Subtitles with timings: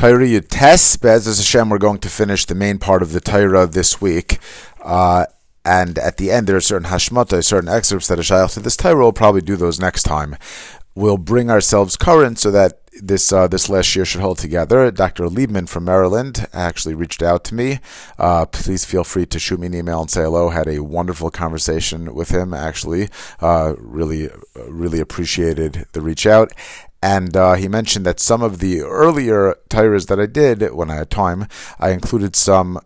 [0.00, 4.00] Torah Yutes, Be'ez Hashem, we're going to finish the main part of the Torah this
[4.00, 4.38] week.
[4.82, 5.26] Uh,
[5.62, 8.78] and at the end, there are certain hashmata, certain excerpts that are shaykh to this
[8.78, 8.96] Torah.
[8.96, 10.36] We'll probably do those next time.
[10.94, 14.90] We'll bring ourselves current so that this uh, this last year should hold together.
[14.90, 15.24] Dr.
[15.24, 17.78] Liebman from Maryland actually reached out to me.
[18.18, 20.48] Uh, please feel free to shoot me an email and say hello.
[20.48, 22.54] Had a wonderful conversation with him.
[22.54, 23.08] Actually,
[23.40, 24.30] uh, really
[24.66, 26.52] really appreciated the reach out.
[27.02, 30.96] And uh, he mentioned that some of the earlier Torahs that I did when I
[30.96, 31.46] had time,
[31.78, 32.78] I included some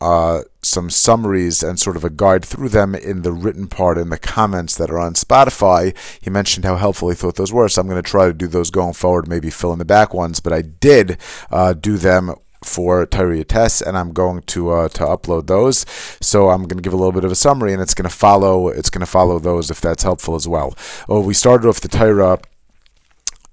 [0.00, 4.10] uh, some summaries and sort of a guide through them in the written part in
[4.10, 5.96] the comments that are on Spotify.
[6.20, 8.48] He mentioned how helpful he thought those were, so I'm going to try to do
[8.48, 10.40] those going forward, maybe fill in the back ones.
[10.40, 11.18] But I did
[11.52, 15.86] uh, do them for Torah Test, and I'm going to uh, to upload those.
[16.20, 18.14] So I'm going to give a little bit of a summary, and it's going to
[18.14, 20.76] follow it's going to follow those if that's helpful as well.
[21.06, 22.38] Well, we started off the Torah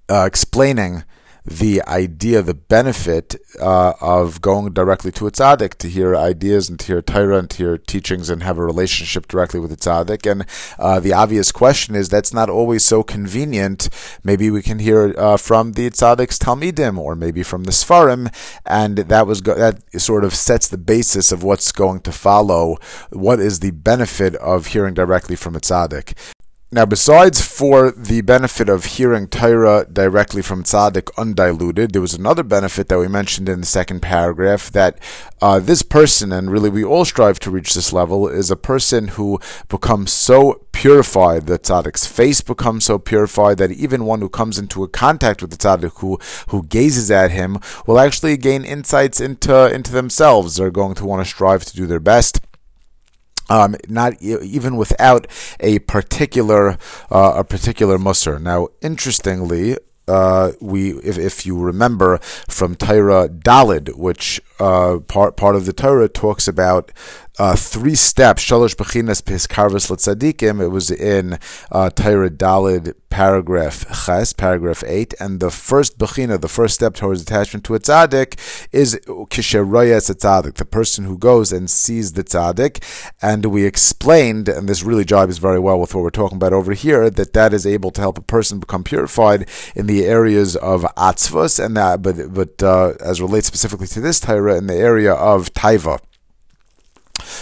[0.10, 1.04] uh, explaining
[1.50, 6.80] the idea, the benefit uh, of going directly to a tzaddik to hear ideas and
[6.80, 10.30] to hear Torah and to hear teachings and have a relationship directly with the tzaddik.
[10.30, 10.46] And
[10.78, 13.90] uh, the obvious question is that's not always so convenient.
[14.24, 18.34] Maybe we can hear uh, from the tzaddik's talmidim or maybe from the Sfarim,
[18.66, 22.78] and that was go- that sort of sets the basis of what's going to follow.
[23.12, 26.14] What is the benefit of hearing directly from a tzaddik?
[26.72, 32.44] Now, besides for the benefit of hearing Torah directly from tzaddik undiluted, there was another
[32.44, 35.00] benefit that we mentioned in the second paragraph that
[35.42, 39.08] uh, this person, and really we all strive to reach this level, is a person
[39.08, 44.60] who becomes so purified, the tzaddik's face becomes so purified that even one who comes
[44.60, 49.20] into a contact with the tzaddik, who, who gazes at him, will actually gain insights
[49.20, 50.58] into, into themselves.
[50.58, 52.42] They're going to want to strive to do their best
[53.50, 55.28] um, not even without
[55.60, 56.78] a particular
[57.12, 58.42] uh, a particular musr.
[58.42, 65.56] Now, interestingly, uh, we if, if you remember from Torah Dalid, which uh, part part
[65.56, 66.92] of the Torah talks about
[67.40, 68.46] uh, three steps.
[68.46, 70.62] Shalosh bechinas piskarvus letzadikim.
[70.62, 71.40] It was in
[71.72, 77.22] uh, Torah Dalid paragraph ches, paragraph eight, and the first bechina, the first step towards
[77.22, 78.38] attachment to a tzaddik,
[78.72, 82.84] is kisheroyas a tzaddik, the person who goes and sees the tzaddik.
[83.22, 86.74] And we explained, and this really jibes very well with what we're talking about over
[86.74, 90.84] here, that that is able to help a person become purified in the areas of
[90.96, 95.14] atzvos, and that, but but uh, as relates specifically to this Torah, in the area
[95.14, 96.00] of taiva.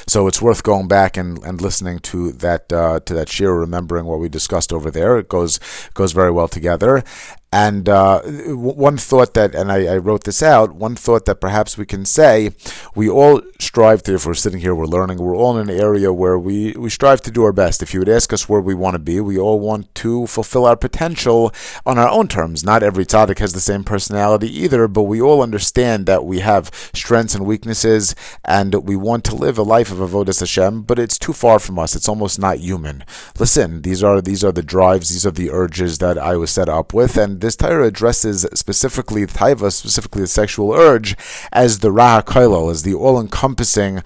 [0.08, 4.06] So it's worth going back and, and listening to that uh, to that shir, remembering
[4.06, 5.18] what we discussed over there.
[5.18, 5.60] It goes
[5.94, 7.04] goes very well together.
[7.52, 11.78] And uh, one thought that, and I, I, wrote this out, one thought that perhaps
[11.78, 12.52] we can say,
[12.94, 16.12] we all strive to, if we're sitting here, we're learning, we're all in an area
[16.12, 17.82] where we, we strive to do our best.
[17.82, 20.66] If you would ask us where we want to be, we all want to fulfill
[20.66, 21.54] our potential
[21.86, 22.66] on our own terms.
[22.66, 26.70] Not every tzaddik has the same personality either, but we all understand that we have
[26.94, 28.14] strengths and weaknesses,
[28.44, 31.80] and we want to live a life of avodas Hashem, but it's too far from
[31.80, 31.96] us.
[31.96, 33.06] It's almost not human.
[33.40, 36.68] Listen, these are these are the drives, these are the urges that I was set
[36.68, 41.16] up with, and this Torah addresses specifically the taiva, specifically the sexual urge,
[41.52, 44.04] as the Raha Kailal, as the all-encompassing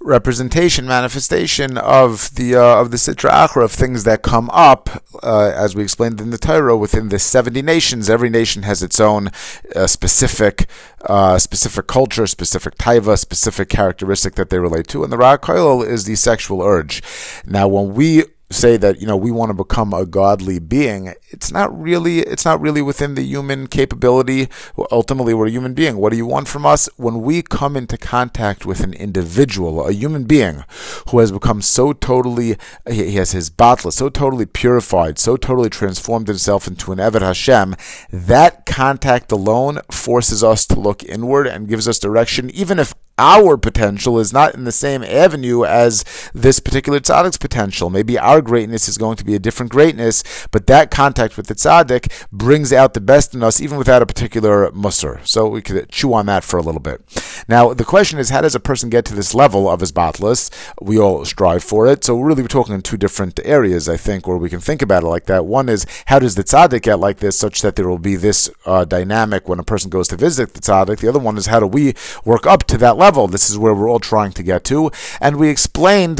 [0.00, 5.50] representation, manifestation of the uh, of the Sitra Achra of things that come up, uh,
[5.56, 8.10] as we explained in the Torah, within the seventy nations.
[8.10, 9.30] Every nation has its own
[9.74, 10.68] uh, specific
[11.06, 16.04] uh, specific culture, specific taiva, specific characteristic that they relate to, and the Ra'a is
[16.04, 17.02] the sexual urge.
[17.46, 21.50] Now, when we say that you know we want to become a godly being it's
[21.50, 24.48] not really it's not really within the human capability
[24.92, 25.96] ultimately we're a human being.
[25.96, 26.88] What do you want from us?
[26.96, 30.64] When we come into contact with an individual a human being
[31.10, 32.56] who has become so totally
[32.88, 37.74] he has his batla so totally purified so totally transformed himself into an Eved Hashem
[38.12, 43.56] that contact alone forces us to look inward and gives us direction even if our
[43.56, 46.04] potential is not in the same avenue as
[46.34, 47.90] this particular tzaddik's potential.
[47.90, 51.54] Maybe our greatness is going to be a different greatness, but that contact with the
[51.54, 55.24] tzaddik brings out the best in us, even without a particular musr.
[55.26, 57.02] So we could chew on that for a little bit.
[57.48, 60.50] Now, the question is, how does a person get to this level of his batlas?
[60.82, 62.02] We all strive for it.
[62.02, 65.04] So really, we're talking in two different areas, I think, where we can think about
[65.04, 65.46] it like that.
[65.46, 68.50] One is, how does the tzaddik get like this, such that there will be this
[68.66, 70.98] uh, dynamic when a person goes to visit the tzaddik?
[70.98, 71.94] The other one is, how do we
[72.24, 73.03] work up to that level?
[73.04, 73.28] Level.
[73.28, 74.90] This is where we're all trying to get to,
[75.20, 76.18] and we explained.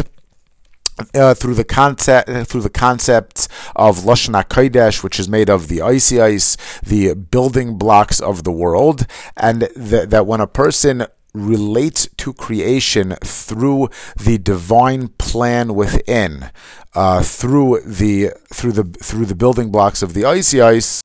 [1.13, 5.79] Uh, through the concept, through the concepts of lashon kodesh, which is made of the
[5.79, 9.05] oisios, the building blocks of the world,
[9.37, 16.51] and th- that when a person relates to creation through the divine plan within,
[16.95, 21.03] uh, through the through the through the building blocks of the oisios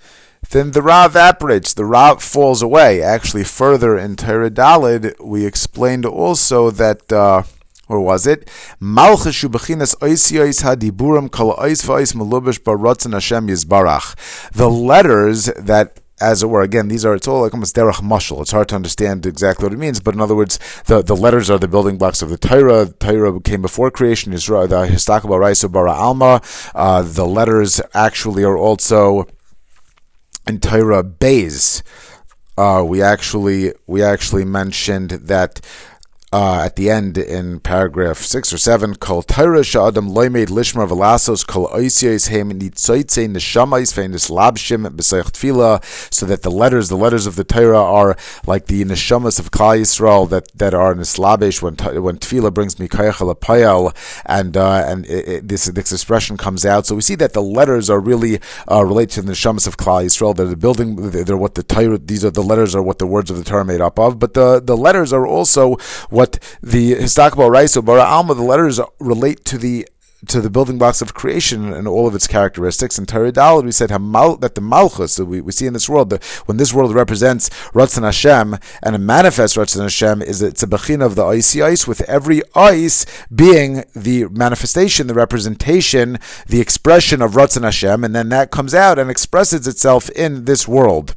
[0.52, 3.02] then the Ra evaporates, the Ra falls away.
[3.02, 4.50] Actually, further in Torah
[5.20, 7.12] we explained also that.
[7.12, 7.44] Uh,
[7.88, 8.48] or was it?
[8.80, 9.92] Malchus hadiburim
[13.12, 14.52] Hashem yizbarach.
[14.52, 16.62] The letters that as it were.
[16.62, 18.42] Again, these are it's all like almost derech mashal.
[18.42, 21.50] It's hard to understand exactly what it means, but in other words, the, the letters
[21.50, 22.88] are the building blocks of the Torah.
[23.00, 24.34] Torah came before creation.
[24.34, 26.42] Israel, the Histakabah Raisu Bara Alma.
[26.76, 29.28] Uh, the letters actually are also
[30.50, 31.84] in Torah Bays.
[32.58, 35.62] Uh, we actually we actually mentioned that
[36.32, 41.46] uh, at the end in paragraph six or seven, Kol Torah Sha'adam Loimed Lishmar Velasos
[41.46, 45.84] Kol Oisios Hem Nitzoitze Neshamais Fenis Labshim B'Seich Tfila,
[46.14, 48.16] so that the letters, the letters of the Torah are
[48.46, 53.40] like the neshamas of Klal Yisrael that, that are Nislabish when when Tfila brings Mikayach
[53.40, 56.86] Payal, and uh, and it, it, this this expression comes out.
[56.86, 58.40] So we see that the letters are really
[58.70, 60.36] uh, related to the neshamas of Klal Yisrael.
[60.36, 61.10] They're the building.
[61.10, 61.98] They're what the Torah.
[61.98, 64.20] These are the letters are what the words of the Torah are made up of.
[64.20, 65.78] But the the letters are also
[66.20, 69.88] what the Histakabal Raiso Bara Alma, the letters relate to the
[70.28, 72.98] to the building blocks of creation and all of its characteristics.
[72.98, 73.32] And Torah
[73.64, 76.74] we said that the Malchus that we, we see in this world, the, when this
[76.74, 81.24] world represents Ratzon Hashem and it manifests Ratzon Hashem, is it's a bechin of the
[81.24, 88.14] oisios, with every ice being the manifestation, the representation, the expression of Ratzon Hashem, and
[88.14, 91.16] then that comes out and expresses itself in this world.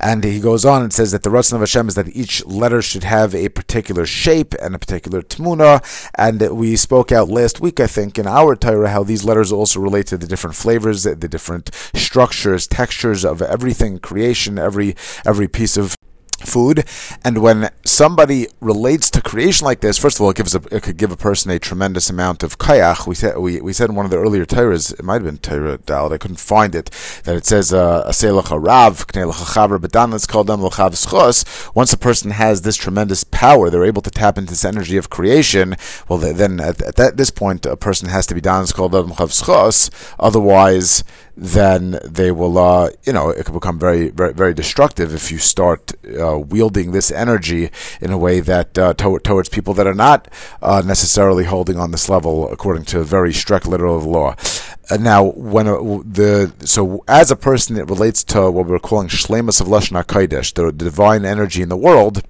[0.00, 2.82] And he goes on and says that the Ratzon of Hashem is that each letter
[2.82, 5.82] should have a particular shape and a particular tmuna.
[6.16, 9.80] And we spoke out last week, I think, in our Torah, how these letters also
[9.80, 14.94] relate to the different flavors, the different structures, textures of everything, creation, every
[15.24, 15.96] every piece of
[16.44, 16.84] food.
[17.24, 20.82] And when somebody relates to creation like this, first of all, it gives a, it
[20.82, 23.06] could give a person a tremendous amount of kayach.
[23.06, 25.38] We said we, we said in one of the earlier Torahs, it might have been
[25.38, 26.90] Torah Dalad, I couldn't find it,
[27.24, 30.12] that it says uh, aselach rav chaver bedan.
[30.12, 31.74] Let's call them schos.
[31.74, 35.10] Once a person has this tremendous power, they're able to tap into this energy of
[35.10, 35.76] creation.
[36.08, 38.64] Well, then at, at that, this point, a person has to be dan.
[38.74, 39.90] Called them schos.
[40.18, 41.04] Otherwise
[41.36, 45.38] then they will, uh, you know, it can become very, very, very destructive if you
[45.38, 47.70] start uh, wielding this energy
[48.00, 50.28] in a way that uh, to- towards people that are not
[50.62, 54.34] uh, necessarily holding on this level according to very strict literal law.
[55.00, 59.60] now, when uh, the so as a person, it relates to what we're calling shlemus
[59.60, 62.22] of lashon hakodesh, the divine energy in the world.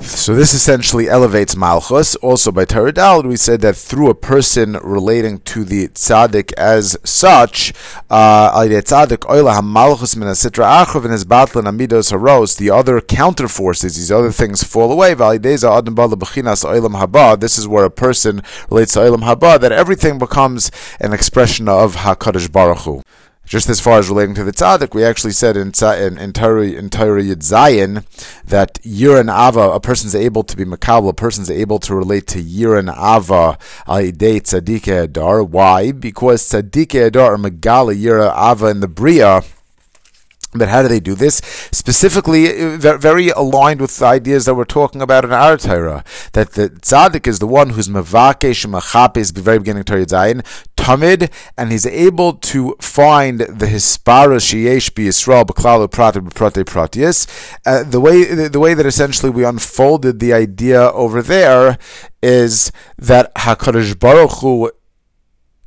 [0.00, 2.16] So this essentially elevates Malchus.
[2.16, 6.96] Also by Torah Dalad, we said that through a person relating to the tzaddik as
[7.04, 7.72] such,
[8.10, 8.50] uh,
[12.56, 15.14] the other counter forces, these other things fall away.
[15.14, 15.62] This
[17.58, 22.50] is where a person relates to Olam Haba, that everything becomes an expression of Hakadosh
[22.50, 23.02] Baruch Hu.
[23.46, 26.66] Just as far as relating to the tzaddik, we actually said in in in Torah
[26.66, 28.04] in Yud Zayin
[28.44, 32.42] that Yiran Ava, a person's able to be makabel, a person's able to relate to
[32.42, 35.42] Yiran Ava al Yidei Tzaddik Adar.
[35.42, 35.92] Why?
[35.92, 39.42] Because Tzaddik Adar are Megala Yira Ava in the Bria
[40.54, 41.36] but how do they do this?
[41.72, 46.04] Specifically, uh, very aligned with the ideas that we're talking about in our Torah.
[46.32, 50.42] That the tzaddik is the one who's mevakesh machapes, the very beginning of Torah Zayin,
[50.76, 57.26] tamid, and he's able to find the hispara sheyesh bi Yisrael b'klalu prate b'prate pratius.
[57.66, 61.78] Uh, the way the way that essentially we unfolded the idea over there
[62.22, 64.70] is that Hakadosh Baruch Hu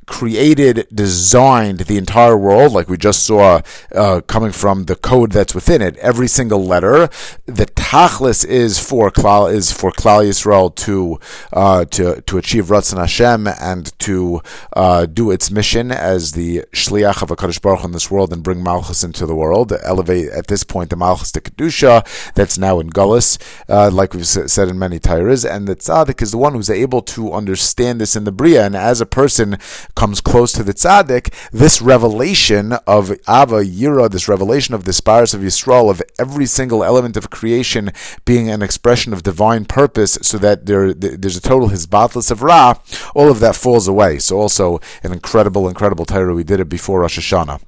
[0.08, 3.60] created, designed the entire world, like we just saw
[3.94, 5.96] uh, coming from the code that's within it.
[5.98, 7.08] Every single letter,
[7.46, 11.20] the tachlis is for Klal is for Klal Yisrael to
[11.52, 14.40] uh, to to achieve Ratzon Hashem and to
[14.72, 18.42] uh, do its mission as the shliach of a Hakadosh Baruch in this world and
[18.42, 19.72] bring Malchus into the world.
[19.84, 23.38] Elevate at this point the Malchus to kedusha that's now in Gullus,
[23.68, 27.02] uh, like we've said in many Torahs, and the tzaddik is the one who's able
[27.02, 29.58] to understand this in the bria, and as a person
[29.98, 35.34] comes close to the tzaddik, this revelation of Ava Yira, this revelation of the spires
[35.34, 37.90] of Yisrael, of every single element of creation
[38.24, 42.74] being an expression of divine purpose, so that there there's a total hisbatlis of Ra,
[43.14, 44.20] all of that falls away.
[44.20, 46.32] So also an incredible, incredible Torah.
[46.32, 47.60] We did it before Rosh Hashanah.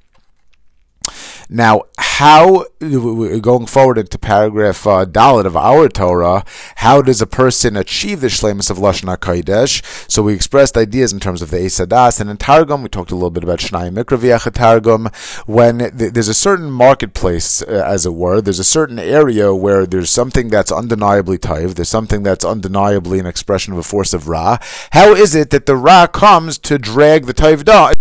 [1.53, 6.45] Now, how going forward into paragraph uh, Dalit of our Torah,
[6.77, 9.83] how does a person achieve the shlemus of lashon hakodesh?
[10.09, 13.15] So we expressed ideas in terms of the Esadas, and in Targum we talked a
[13.15, 15.09] little bit about Shnai Mikra Targum.
[15.45, 19.85] When th- there's a certain marketplace, uh, as it were, there's a certain area where
[19.85, 24.29] there's something that's undeniably taiv, there's something that's undeniably an expression of a force of
[24.29, 24.57] Ra.
[24.91, 27.95] How is it that the Ra comes to drag the taiv down?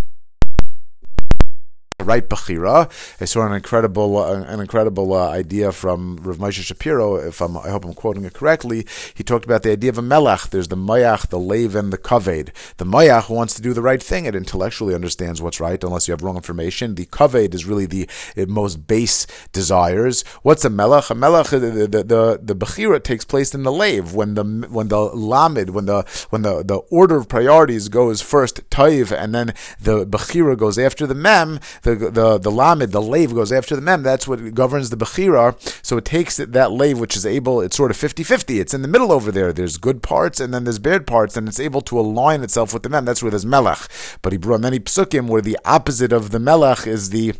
[2.03, 2.91] Right Bechira.
[3.21, 7.17] I saw an incredible, uh, an incredible uh, idea from Rav Moshe Shapiro.
[7.17, 10.03] If I'm, I hope I'm quoting it correctly, he talked about the idea of a
[10.03, 10.51] melech.
[10.51, 11.39] There's the mayach, the
[11.79, 12.53] and the kaved.
[12.79, 14.25] The mayach wants to do the right thing.
[14.25, 16.95] It intellectually understands what's right, unless you have wrong information.
[16.95, 18.09] The kaved is really the
[18.49, 20.23] most base desires.
[20.43, 21.11] What's a melech?
[21.11, 24.89] A melech, the the the, the bechira takes place in the lave when the when
[24.89, 29.55] the lamed, when the when the, the order of priorities goes first taiv, and then
[29.81, 31.61] the bechira goes after the mem.
[31.83, 34.03] The the the the lamed, the lave goes after the mem.
[34.03, 35.57] That's what governs the bechira.
[35.85, 37.61] So it takes that lave, which is able.
[37.61, 38.61] It's sort of 50-50.
[38.61, 39.53] It's in the middle over there.
[39.53, 42.83] There's good parts and then there's bad parts, and it's able to align itself with
[42.83, 43.05] the mem.
[43.05, 43.89] That's where there's melech.
[44.23, 47.35] But he brought many psukim where the opposite of the melech is the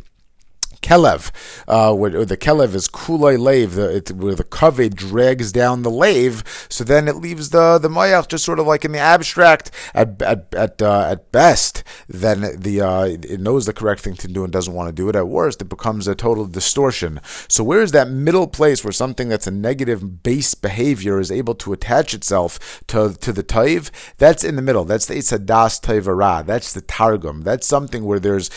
[0.81, 1.31] kelev,
[1.67, 6.43] uh, where, the kelev is kulay lave, where the kaveh drags down the lave.
[6.69, 10.21] So then it leaves the the mayach just sort of like in the abstract at
[10.21, 11.83] at at, uh, at best.
[12.07, 15.09] Then the uh, it knows the correct thing to do and doesn't want to do
[15.09, 15.15] it.
[15.15, 17.19] At worst, it becomes a total distortion.
[17.47, 21.55] So where is that middle place where something that's a negative base behavior is able
[21.55, 23.91] to attach itself to to the taiv?
[24.17, 24.85] That's in the middle.
[24.85, 26.45] That's the isadas taivara.
[26.45, 27.41] That's the targum.
[27.41, 28.49] That's something where there's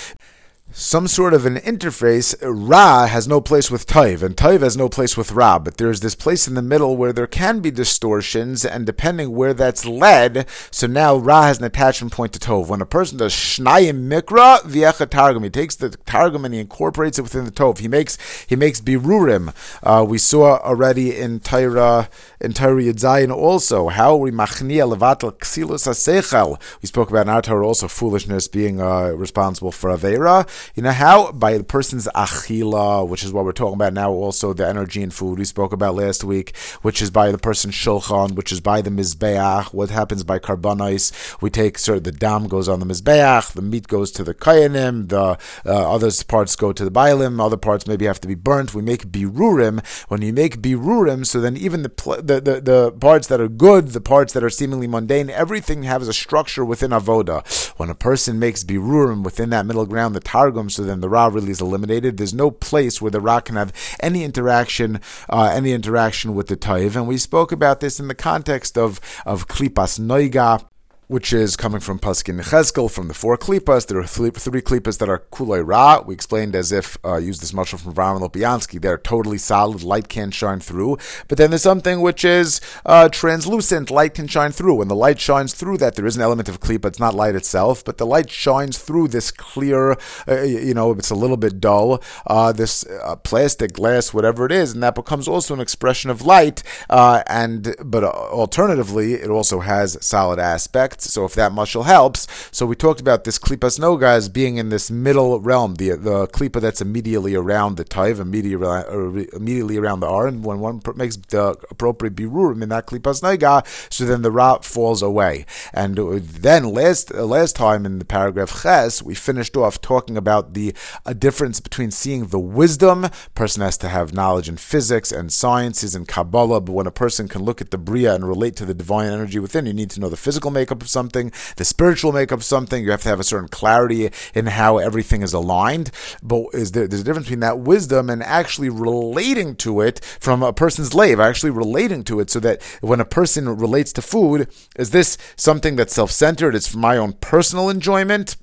[0.77, 4.89] some sort of an interface, Ra has no place with Taiv, and Taiv has no
[4.89, 8.65] place with Ra, but there's this place in the middle where there can be distortions,
[8.65, 12.67] and depending where that's led, so now Ra has an attachment point to Tov.
[12.67, 17.21] When a person does Shnayim Mikra, Viecha Targum, he takes the Targum and he incorporates
[17.21, 17.79] it within the Tov.
[17.79, 19.55] He makes he makes Birurim.
[19.83, 22.09] Uh, we saw already in Tyra
[22.41, 26.61] in Tyra Yedzayin also how we machnia levatel ksilus asechel.
[26.83, 30.47] We spoke about in our Torah also foolishness being uh, responsible for Avera.
[30.75, 31.33] You know how?
[31.33, 35.11] By the person's achila, which is what we're talking about now, also the energy in
[35.11, 38.81] food we spoke about last week, which is by the person's shulchan, which is by
[38.81, 39.73] the mizbeach.
[39.75, 41.13] What happens by karbanis?
[41.41, 44.35] We take, sort of the dam goes on the mizbeach, the meat goes to the
[44.35, 48.35] kayanim, the uh, other parts go to the bailim, other parts maybe have to be
[48.35, 48.75] burnt.
[48.75, 49.85] We make birurim.
[50.09, 53.89] When you make birurim, so then even the, the, the, the parts that are good,
[53.89, 57.47] the parts that are seemingly mundane, everything has a structure within avoda.
[57.77, 61.09] When a person makes birurim within that middle ground, the tar Targum, so then the
[61.09, 62.17] Ra really is eliminated.
[62.17, 66.57] There's no place where the Ra can have any interaction, uh, any interaction with the
[66.57, 66.95] Taiv.
[66.95, 70.65] And we spoke about this in the context of, of Klipas Noiga,
[71.07, 73.87] which is coming from Paskin Cheskel, from the four klipas.
[73.87, 76.01] There are three, three klipas that are kulei ra.
[76.01, 79.83] We explained as if, uh, use this mushal from Rav Aharon Lopiansky, they're totally solid,
[79.83, 80.99] light can't shine through.
[81.29, 84.77] But then there's something which is uh, translucent, light can shine through.
[84.77, 87.35] When the light shines through that, there is an element of klipa, it's not light
[87.35, 89.97] itself, but the light shines through this clear,
[90.27, 94.53] uh, you know, it's a little bit dull, uh, this uh, plastic, glass, whatever it
[94.53, 96.63] is, and that becomes also an expression of light.
[96.89, 102.67] Uh, and But alternatively, it also has solid aspects so if that mushal helps, so
[102.67, 106.61] we talked about this klipas noga as being in this middle realm, the the klipa
[106.61, 111.17] that's immediately around the taiv, immediately uh, immediately around the ar, and when one makes
[111.17, 115.47] the appropriate birurim in that klipas noga, so then the ra falls away.
[115.73, 120.17] And uh, then last uh, last time in the paragraph ches, we finished off talking
[120.17, 120.75] about the
[121.05, 123.09] a difference between seeing the wisdom.
[123.35, 127.29] Person has to have knowledge in physics and sciences and kabbalah, but when a person
[127.29, 130.01] can look at the bria and relate to the divine energy within, you need to
[130.01, 132.85] know the physical makeup of something, the spiritual makeup of something.
[132.85, 135.91] You have to have a certain clarity in how everything is aligned.
[136.23, 140.43] But is there, there's a difference between that wisdom and actually relating to it from
[140.43, 144.49] a person's lave, actually relating to it so that when a person relates to food,
[144.77, 146.55] is this something that's self centered?
[146.55, 148.37] It's for my own personal enjoyment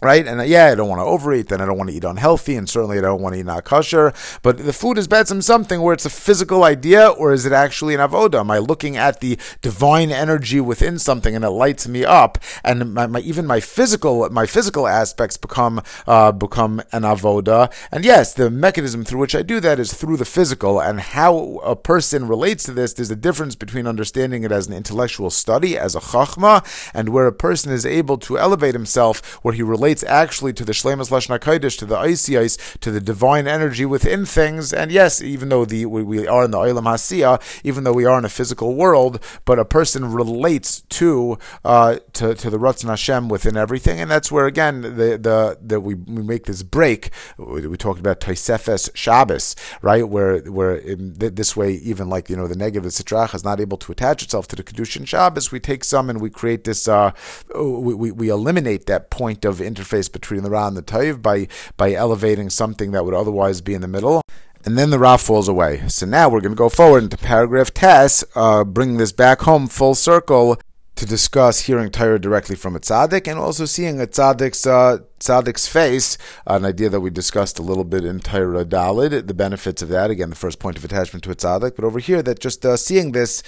[0.00, 0.26] right?
[0.26, 2.56] And uh, yeah, I don't want to overeat, then I don't want to eat unhealthy,
[2.56, 4.12] and certainly I don't want to eat not kosher.
[4.42, 7.94] But the food is betzim something where it's a physical idea, or is it actually
[7.94, 8.40] an avoda?
[8.40, 12.38] Am I looking at the divine energy within something and it lights me up?
[12.64, 17.72] And my, my even my physical my physical aspects become uh, become an avoda.
[17.92, 21.60] And yes, the mechanism through which I do that is through the physical, and how
[21.64, 22.92] a person relates to this.
[22.92, 26.64] There's a difference between understanding it as an intellectual study, as a chachma,
[26.94, 30.64] and where a person is able to elevate himself, where he relates relates actually to
[30.64, 34.72] the Shlemas Lashna Kodesh, to the oisios, to the divine energy within things.
[34.72, 38.16] And yes, even though the we are in the Olam Hasiya, even though we are
[38.16, 43.28] in a physical world, but a person relates to uh, to, to the Ratzon Hashem
[43.28, 47.10] within everything, and that's where again the the, the we, we make this break.
[47.36, 50.08] We, we talked about Taisefes Shabbos, right?
[50.08, 53.78] Where where in, this way, even like you know the negative Sitrach is not able
[53.78, 56.86] to attach itself to the Kedushin Shabbos, we take some and we create this.
[56.86, 57.10] Uh,
[57.56, 61.22] we, we, we eliminate that point of inter interface between the Ra and the Taiv
[61.22, 64.22] by, by elevating something that would otherwise be in the middle.
[64.64, 65.88] And then the Ra falls away.
[65.88, 69.66] So now we're going to go forward into paragraph Tess, uh, bring this back home
[69.66, 70.60] full circle
[70.96, 75.66] to discuss hearing Torah directly from a tzaddik and also seeing a tzaddik's uh, tzaddik's
[75.66, 79.88] face, an idea that we discussed a little bit in Torah Dalid, the benefits of
[79.88, 80.10] that.
[80.10, 82.76] Again, the first point of attachment to a tzaddik, but over here that just uh,
[82.76, 83.42] seeing this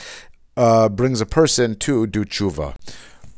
[0.57, 2.75] uh, brings a person to do tshuva.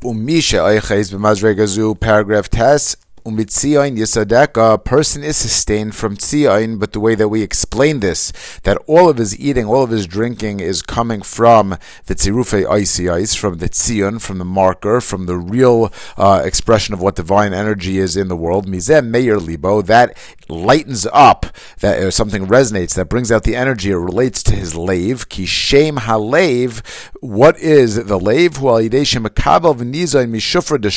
[0.05, 0.61] و میشه.
[0.61, 6.79] آیه خیز به مزرگزو زو پاراگراف تست Umitzion Yisadeka, a person is sustained from tzion,
[6.79, 8.33] but the way that we explain this,
[8.65, 13.35] that all of his eating, all of his drinking is coming from the tzirufe ice
[13.35, 17.97] from the tzion, from the marker, from the real uh, expression of what divine energy
[17.97, 18.67] is in the world.
[18.67, 20.15] Mizem meir libo, that
[20.51, 21.47] lightens up,
[21.81, 25.31] that uh, something resonates, that brings out the energy, it relates to his lave.
[25.31, 26.87] Kishem halev,
[27.21, 28.61] what is the lave?
[28.61, 30.91] Well, yidei shemakabel v'nizoin mishufra de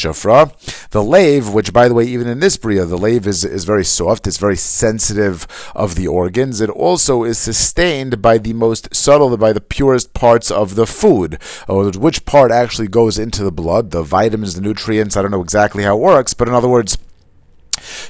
[0.89, 3.85] the lave, which by the way, even in this bria, the lave is, is very
[3.85, 6.59] soft, it's very sensitive of the organs.
[6.61, 11.37] It also is sustained by the most subtle, by the purest parts of the food.
[11.67, 15.83] Which part actually goes into the blood, the vitamins, the nutrients, I don't know exactly
[15.83, 16.97] how it works, but in other words,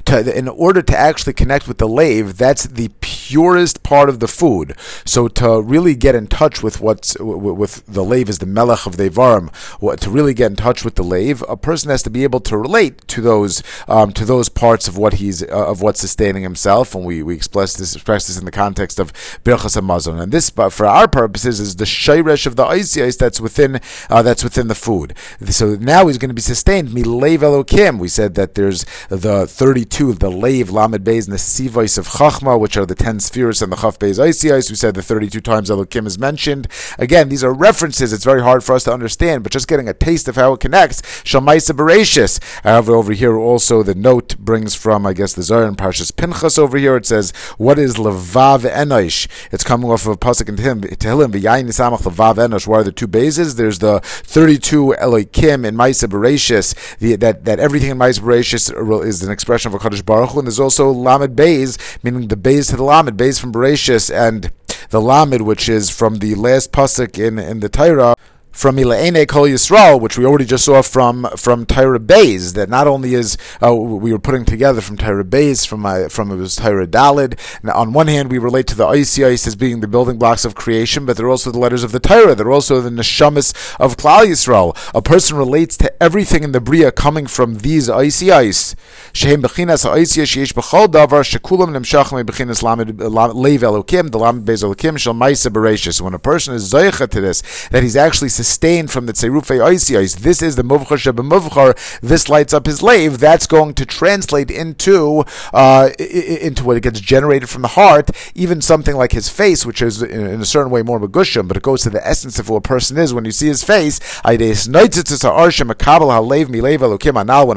[0.06, 4.28] to, in order to actually connect with the lave, that's the purest part of the
[4.28, 4.76] food.
[5.06, 8.98] So to really get in touch with what's with the lave is the melech of
[8.98, 9.52] the Ivarim.
[9.98, 12.58] To really get in touch with the lave, a person has to be able to
[12.58, 16.96] relate to those um, to those parts of what he's uh, of what's sustaining himself.
[16.96, 20.22] And we we express this express this in the context of birchas hamazon.
[20.22, 24.22] And this, but for our purposes, is the shayresh of the ice that's within uh,
[24.22, 25.14] that's within the food.
[25.50, 28.00] So now he's going to be sustained milev elokim.
[28.00, 32.08] We said that there's the 32, of the Lave, Lamed Beis, and the Sivais of
[32.08, 34.70] Chachma, which are the 10 spheres and the Chaf Beis Isis.
[34.70, 36.68] We said the 32 times Elokim is mentioned.
[37.00, 38.14] Again, these are references.
[38.14, 40.60] It's very hard for us to understand, but just getting a taste of how it
[40.60, 41.02] connects.
[41.24, 42.40] Shamaisa Bereshis.
[42.64, 46.60] However, over here also the note brings from, I guess, the Zohar and Parshas Pinchas
[46.60, 46.96] over here.
[46.96, 49.28] It says, what is Levav Enosh?
[49.52, 52.68] It's coming off of a Pasuk in Tehillim, V'yayin Nisamach Levav Enosh.
[52.68, 53.56] What are the two bases?
[53.56, 56.76] There's the 32 Elokim in Maisa Bereshis,
[57.18, 60.48] that, that everything in Maisa Bereshis is an expression expression of HaKadosh Baruch Hu, and
[60.48, 64.51] there's also Lamed Beis, meaning the Beis to the Lamed, Beis from Bereshis, and
[64.89, 68.16] the Lamed, which is from the last pasuk in, in the Torah,
[68.58, 72.88] from Ilaene Kol Yisrael, which we already just saw from from Torah Bays, that not
[72.88, 76.55] only is uh, we were putting together from Torah Bays, from uh, from it was
[76.55, 77.38] Torah Dalid.
[77.72, 81.05] On one hand, we relate to the oisios as being the building blocks of creation,
[81.05, 82.34] but they're also the letters of the Torah.
[82.34, 84.75] They're also the neshamas of Klal Yisrael.
[84.96, 88.74] A person relates to everything in the Bria coming from these oisios.
[89.14, 94.64] Shehem bechinas ha'oisia sheish b'chol davar shekulam nemshachim bechinas lamed leiv elokim the lamed bez
[94.64, 96.01] elokim shel ma'isa bereshis.
[96.01, 100.20] When a person is zoicha to this, that he's actually sustained from the tzerufei oisios,
[100.20, 102.00] this is the muvchar shebemuvchar.
[102.01, 103.20] This lights up his lave.
[103.20, 108.10] That's going to translate into uh, into what it gets generated from the heart.
[108.36, 111.48] Even something like his face, which is in a certain way more of a megushim,
[111.48, 113.64] but it goes to the essence of who a person is when you see his
[113.64, 114.00] face.
[114.24, 114.42] When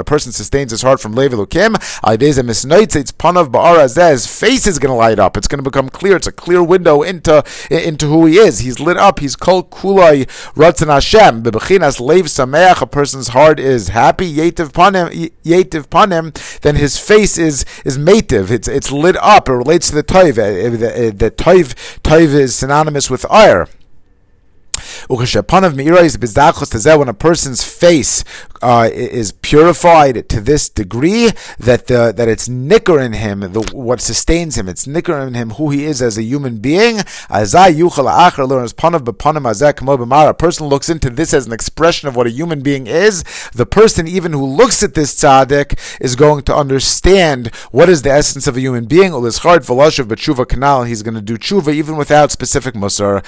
[0.01, 1.71] a person sustains his heart from leiv Elokim.
[4.11, 5.37] His face is going to light up.
[5.37, 6.17] It's going to become clear.
[6.17, 8.61] It's a clear window into into who he is.
[8.61, 9.21] He's lit up.
[9.21, 10.29] He's kol kulai
[10.71, 11.43] ratzon Hashem.
[11.43, 12.83] Bebechinas leiv sameach.
[12.83, 14.33] A person's heart is happy.
[14.33, 15.33] Yetiv panim.
[15.45, 16.61] Yetiv panim.
[16.61, 18.51] Then his face is is metiv.
[18.51, 19.49] It's it's lit up.
[19.49, 20.33] It relates to the toiv.
[20.33, 23.69] Uh, the, the toiv toiv is synonymous with ire.
[25.09, 28.25] When a person's face
[28.63, 34.01] uh, is purified to this degree that the, that it's nicker in him, the, what
[34.01, 37.01] sustains him, it's nicker in him who he is as a human being.
[37.31, 37.47] A
[40.35, 43.25] person looks into this as an expression of what a human being is.
[43.55, 48.11] The person even who looks at this tzaddik is going to understand what is the
[48.11, 49.13] essence of a human being.
[49.13, 49.61] He's going
[51.15, 53.25] to do tshuva even without specific musar.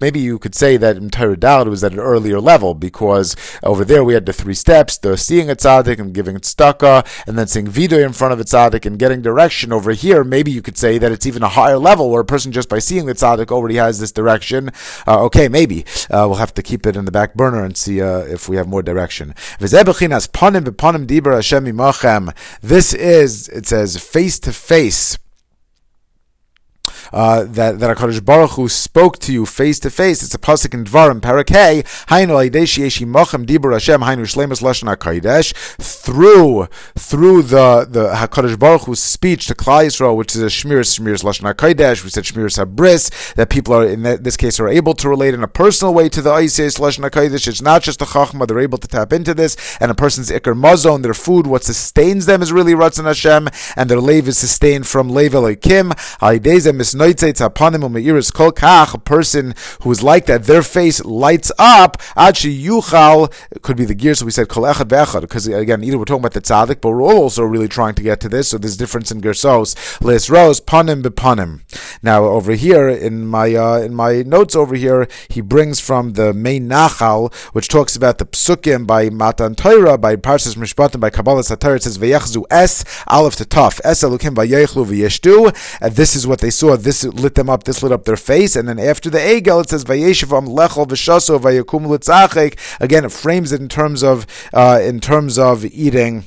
[0.00, 4.04] Maybe you could say that in Torah was at an earlier level because over there
[4.04, 7.46] we had the three steps: the seeing a tzaddik and giving it tzedakah, and then
[7.46, 9.72] seeing video in front of a tzaddik and getting direction.
[9.72, 12.52] Over here, maybe you could say that it's even a higher level where a person
[12.52, 14.70] just by seeing the tzaddik already has this direction.
[15.06, 18.00] Uh, okay, maybe uh, we'll have to keep it in the back burner and see
[18.00, 19.34] uh, if we have more direction.
[22.62, 25.18] This is it says face to face
[27.12, 30.22] uh, that that Hakadosh Baruch Hu spoke to you face to face.
[30.22, 31.82] It's a pasuk in Dvarim Parakei.
[32.06, 38.82] Hainu Yeshi Mochem Dibur Hashem Hainu Shlemus Lashon Hakodesh through through the the Hakadosh Baruch
[38.82, 42.04] Hu's speech to Klal Yisrael, which is a Shmiras Shmiras Lashon Hakodesh.
[42.04, 45.42] We said Shmiras Habris that people are in this case are able to relate in
[45.42, 47.48] a personal way to the Isis Lashon Hakodesh.
[47.48, 50.56] It's not just the Chachma; they're able to tap into this, and a person's Iker
[50.56, 54.86] Mazon, their food, what sustains them is really Ratzon Hashem, and their lave is sustained
[54.86, 55.92] from Lev Elokim.
[56.20, 63.32] Haidezem is a person who is like that, their face lights up, achi yuchal,
[63.62, 66.22] could be the gear, so we said kol echad ve'echad, because again, either we're talking
[66.22, 69.10] about the tzaddik, but we're also really trying to get to this, so there's difference
[69.10, 69.76] in gersos.
[70.02, 71.60] Les ros, panim bepanim.
[72.02, 76.32] Now, over here, in my, uh, in my notes over here, he brings from the
[76.34, 81.42] main nachal, which talks about the psukim by Matan Torah, by Parshas Mishpatim, by Kabbalah
[81.42, 86.26] Satar, it says, V'yechzu es, aleph to taf, es elukim v'yechlu v'yeshtu, and this is
[86.26, 89.10] what they saw, this lit them up, this lit up their face, and then after
[89.10, 94.02] the egel, it says, V'yeshivam lechol v'shaso v'yakum l'tzachik, again, it frames it in terms
[94.02, 96.24] of, uh, in terms of eating,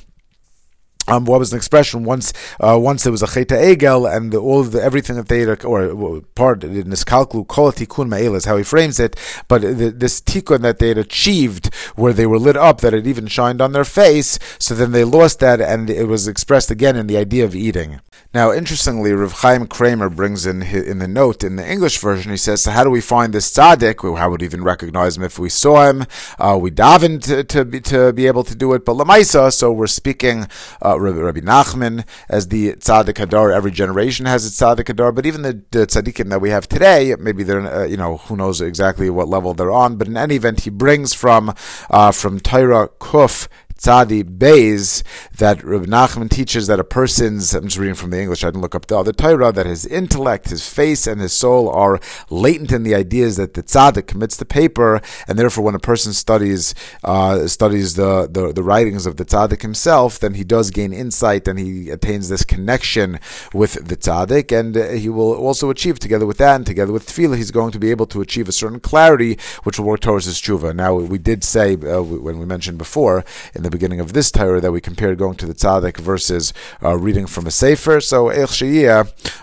[1.06, 2.32] um, what was an expression once?
[2.58, 5.64] Uh, once there was a cheta egel, and the, all the everything that they had,
[5.64, 9.14] or part in this kalkulu kol ma'el is how he frames it.
[9.46, 13.06] But the, this tikkun that they had achieved, where they were lit up, that it
[13.06, 14.38] even shined on their face.
[14.58, 18.00] So then they lost that, and it was expressed again in the idea of eating.
[18.34, 22.32] Now, interestingly, Rav Chaim Kramer brings in in the note in the English version.
[22.32, 24.18] He says, "So how do we find this tzaddik?
[24.18, 26.04] How would we even recognize him if we saw him?
[26.36, 29.52] Uh, we daven to, to be to be able to do it, but lamaisa.
[29.52, 30.48] So we're speaking."
[30.84, 33.54] Uh, Rabbi Nachman as the tzaddik hadar.
[33.54, 37.14] Every generation has its tzaddik hadar, but even the, the tzaddikim that we have today,
[37.18, 39.94] maybe they're uh, you know who knows exactly what level they're on.
[39.94, 41.54] But in any event, he brings from
[41.88, 43.46] uh, from Torah Kuf
[43.78, 45.02] Tzadi Beis
[45.36, 48.60] that Rabbi Nachman teaches that a person's, I'm just reading from the English, I didn't
[48.60, 52.72] look up the other Torah, that his intellect, his face, and his soul are latent
[52.72, 56.74] in the ideas that the Tzaddik commits the paper, and therefore when a person studies
[57.02, 61.46] uh, studies the, the, the, writings of the Tzaddik himself, then he does gain insight
[61.48, 63.18] and he attains this connection
[63.52, 67.06] with the Tzaddik, and uh, he will also achieve, together with that and together with
[67.06, 70.26] Tefillah, he's going to be able to achieve a certain clarity which will work towards
[70.26, 70.74] his tshuva.
[70.74, 74.60] Now, we did say, uh, when we mentioned before, in the beginning of this Torah
[74.60, 78.00] that we compared going to the tzaddik versus uh, reading from a sefer.
[78.00, 78.30] So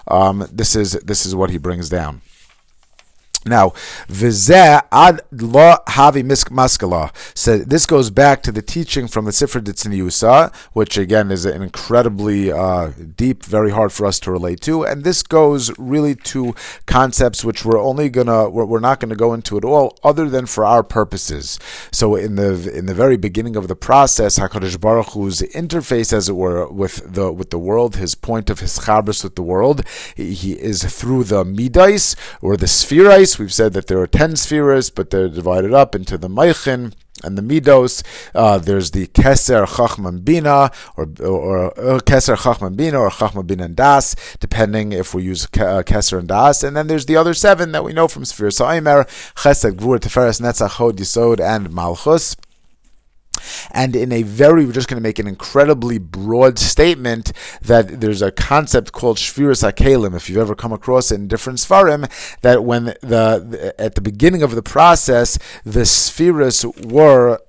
[0.07, 2.21] um, this is this is what he brings down.
[3.45, 3.69] Now,
[4.07, 7.11] v'zeh ad lo havi maskala.
[7.35, 11.63] So this goes back to the teaching from the Sifra Ditziniusa, which again is an
[11.63, 16.53] incredibly uh, deep, very hard for us to relate to, and this goes really to
[16.85, 20.63] concepts which we're only gonna, we're not gonna go into at all, other than for
[20.63, 21.57] our purposes.
[21.91, 26.29] So in the in the very beginning of the process, Hakadosh Baruch Hu's interface, as
[26.29, 29.83] it were, with the with the world, his point of his chabris with the world,
[30.15, 34.35] he, he is through the midais or the spherais We've said that there are ten
[34.35, 38.03] spheres, but they're divided up into the Maichin and the Midos.
[38.33, 43.65] Uh, there's the Keser Chachman Bina, or, or, or Keser Chachman Bina, or Chachman Bina
[43.65, 46.63] and Das, depending if we use uh, Keser and Das.
[46.63, 50.41] And then there's the other seven that we know from Sphere Sa'imer, Chesed, Gvur, Teferes,
[50.41, 52.35] Netzach, Hod, Yisod, and Malchus.
[53.71, 58.21] And in a very, we're just going to make an incredibly broad statement that there's
[58.21, 62.09] a concept called Shviras HaKelim, if you've ever come across it in different Svarim,
[62.41, 67.39] that when the, the at the beginning of the process, the Spheres were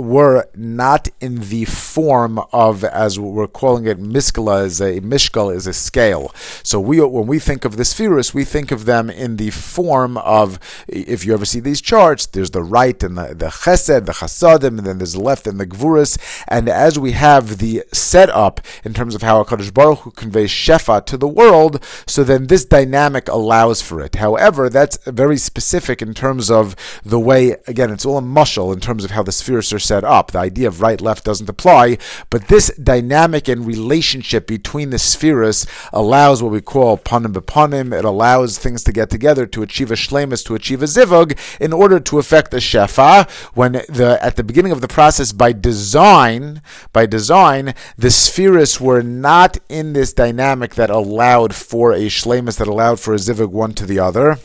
[0.00, 5.66] were not in the form of, as we're calling it, miskala is a mishkal is
[5.66, 6.34] a scale.
[6.62, 10.16] So we, when we think of the spheres, we think of them in the form
[10.18, 10.58] of,
[10.88, 14.78] if you ever see these charts, there's the right and the, the chesed, the chasadim,
[14.78, 16.18] and then there's the left and the gvuras.
[16.48, 21.04] And as we have the setup in terms of how HaKadosh Baruch Hu conveys shefa
[21.06, 24.16] to the world, so then this dynamic allows for it.
[24.16, 28.80] However, that's very specific in terms of the way, again, it's all a mushal in
[28.80, 30.30] terms of how the spheres are set up.
[30.30, 31.98] The idea of right left doesn't apply,
[32.32, 37.88] but this dynamic and relationship between the spheres allows what we call panim bepanim.
[37.98, 41.28] It allows things to get together to achieve a shlemus, to achieve a zivug,
[41.66, 43.28] in order to affect the shefa.
[43.58, 49.02] When the at the beginning of the process, by design, by design, the spheres were
[49.02, 53.72] not in this dynamic that allowed for a shlemus, that allowed for a zivug one
[53.74, 54.38] to the other.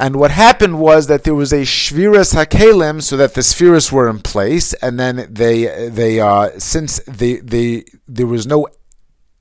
[0.00, 4.08] And what happened was that there was a shviras hakelim, so that the spheres were
[4.08, 8.66] in place, and then they they uh, since they they there was no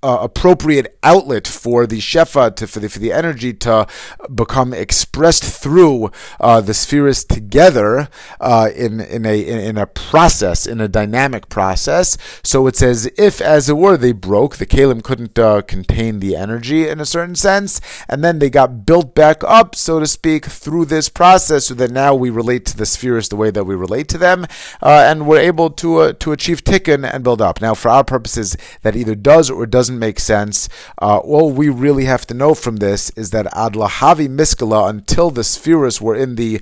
[0.01, 3.85] uh, appropriate outlet for the shefa to for the, for the energy to
[4.33, 8.07] become expressed through uh, the spheres together
[8.39, 12.17] uh, in in a in, a process in a dynamic process.
[12.43, 14.57] So it's as if, as it were, they broke.
[14.57, 18.85] The kalim couldn't uh, contain the energy in a certain sense, and then they got
[18.85, 21.67] built back up, so to speak, through this process.
[21.67, 24.45] So that now we relate to the spheres the way that we relate to them,
[24.81, 27.61] uh, and we're able to uh, to achieve tikkun and build up.
[27.61, 30.69] Now, for our purposes, that either does or doesn't doesn't make sense.
[31.01, 35.31] Uh, all we really have to know from this is that ad lahavi miskala, until
[35.31, 36.61] the spheres were in the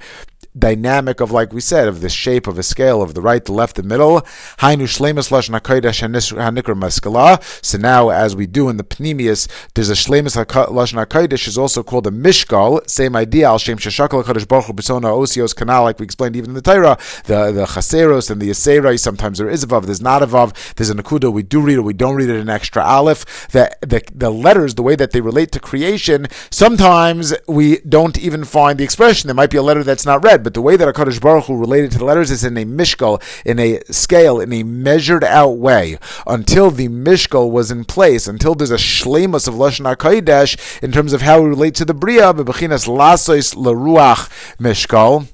[0.60, 3.54] dynamic of, like we said, of the shape of a scale of the right, the
[3.54, 4.26] left, the middle.
[7.62, 11.84] So now, as we do in the Pneumius, there's a Shlemus Lashon HaKodesh is also
[11.84, 12.88] called a Mishkal.
[12.90, 13.48] Same idea.
[13.48, 16.62] Al Shem Sheshakal HaKadosh Baruch Hu B'Sona Osios Kanal, like we explained even in the
[16.62, 16.98] Torah.
[17.26, 20.76] The the Chaseros and the Yisera, sometimes there is a Vav, there's not a Vav.
[20.76, 23.48] There's an Nakuda, we do read it, we don't read it in extra Aleph.
[23.50, 28.44] The, the, the letters, the way that they relate to creation, sometimes we don't even
[28.44, 29.28] find the expression.
[29.28, 31.58] There might be a letter that's not read, but the way that HaKadosh Baruch Hu
[31.58, 35.58] related to the letters is in a Mishkal, in a scale, in a measured out
[35.58, 35.98] way.
[36.26, 41.12] Until the Mishkal was in place, until there's a Shlemus of Lashon HaKodesh in terms
[41.12, 45.28] of how we relate to the Bria, Lasois Laruach Mishkal.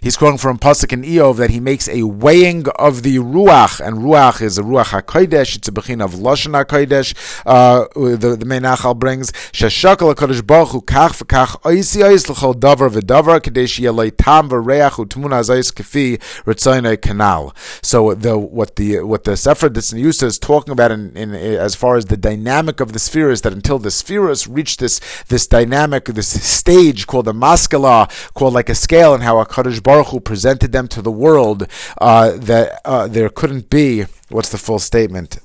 [0.00, 3.98] He's quoting from Pasuk in Iyov that he makes a weighing of the Ruach, and
[3.98, 7.14] Ruach is a Ruach HaKodesh, it's a Bechin of Lashon HaKodesh,
[7.46, 12.90] uh, the, the Menachal brings, Shashakal HaKodesh Baruch Hu kach v'kach oisi ois l'chol davar
[12.90, 17.54] v'davar kadesh yelei tam v'reach u'tmuna azayis kefi ritzonai kanal.
[17.82, 21.96] So the, what the, what the Sefer Ditzniusa is talking about in, in, as far
[21.96, 26.04] as the dynamic of the sphere is that until the spheres reach this, this dynamic,
[26.06, 29.46] this stage called the maskala, called like a scale and how a
[29.80, 31.66] Kadosh Baruch Hu presented them to the world,
[32.00, 34.04] uh, that uh, there couldn't be.
[34.28, 35.38] What's the full statement?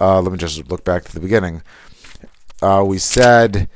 [0.00, 1.62] Uh, let me just look back to the beginning.
[2.62, 3.68] Uh, we said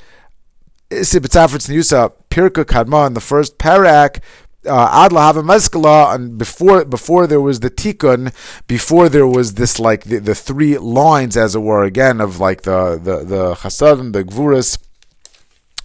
[0.90, 4.20] Pirka Kadma in the first parak.
[4.66, 8.30] Uh, Ad lahava meskala, and before before there was the tikkun,
[8.66, 12.60] before there was this like the, the three lines, as it were, again of like
[12.62, 14.76] the the the chasad the gvuras,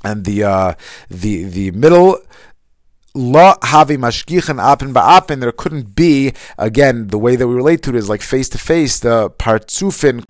[0.04, 0.74] and the uh,
[1.10, 2.20] the the middle
[3.16, 5.40] La havi mashgichan apin ba'apin.
[5.40, 8.58] There couldn't be again the way that we relate to it is like face to
[8.58, 9.00] face.
[9.00, 10.26] The partsufin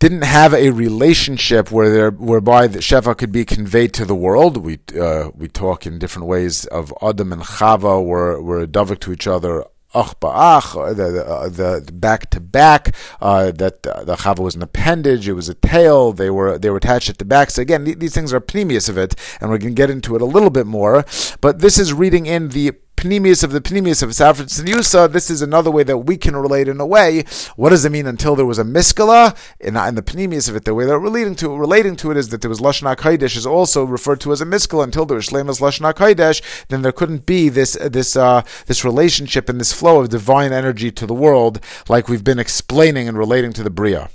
[0.00, 4.56] didn't have a relationship where there, whereby the Shefa could be conveyed to the world.
[4.56, 9.12] We uh, we talk in different ways of Adam and Chava were were davik to
[9.12, 9.64] each other
[9.94, 14.40] ach ba'ach, uh, the, uh, the, the back to back, uh, that uh, the chava
[14.40, 17.50] was an appendage, it was a tail, they were they were attached at the back.
[17.50, 20.22] So again, these things are pneumius of it, and we're going to get into it
[20.22, 21.04] a little bit more.
[21.40, 25.42] But this is reading in the Pneumius of the Pneumius of Safra Tzniusa, this is
[25.42, 27.24] another way that we can relate in a way.
[27.56, 29.36] What does it mean until there was a Miskala?
[29.60, 32.30] And, in the Pneumius of it, the way that relating to relating to it is
[32.30, 35.28] that there was Lashon HaKodesh is also referred to as a Miskala until there was
[35.28, 40.00] Shlemas Lashon HaKodesh, then there couldn't be this, this, uh, this relationship and this flow
[40.00, 44.08] of divine energy to the world like we've been explaining and relating to the Bria.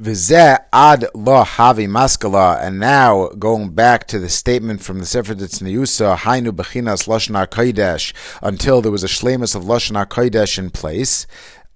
[0.00, 5.34] Vizeh ad lo havi maskala, and now going back to the statement from the Sefer
[5.34, 11.26] Tzniusa, Hainu bechinas lashon kodesh, until there was a shlemus of lashon kodesh in place.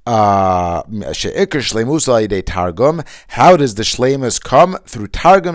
[0.07, 0.83] Uh,
[3.29, 5.55] how does the shlemus come through targum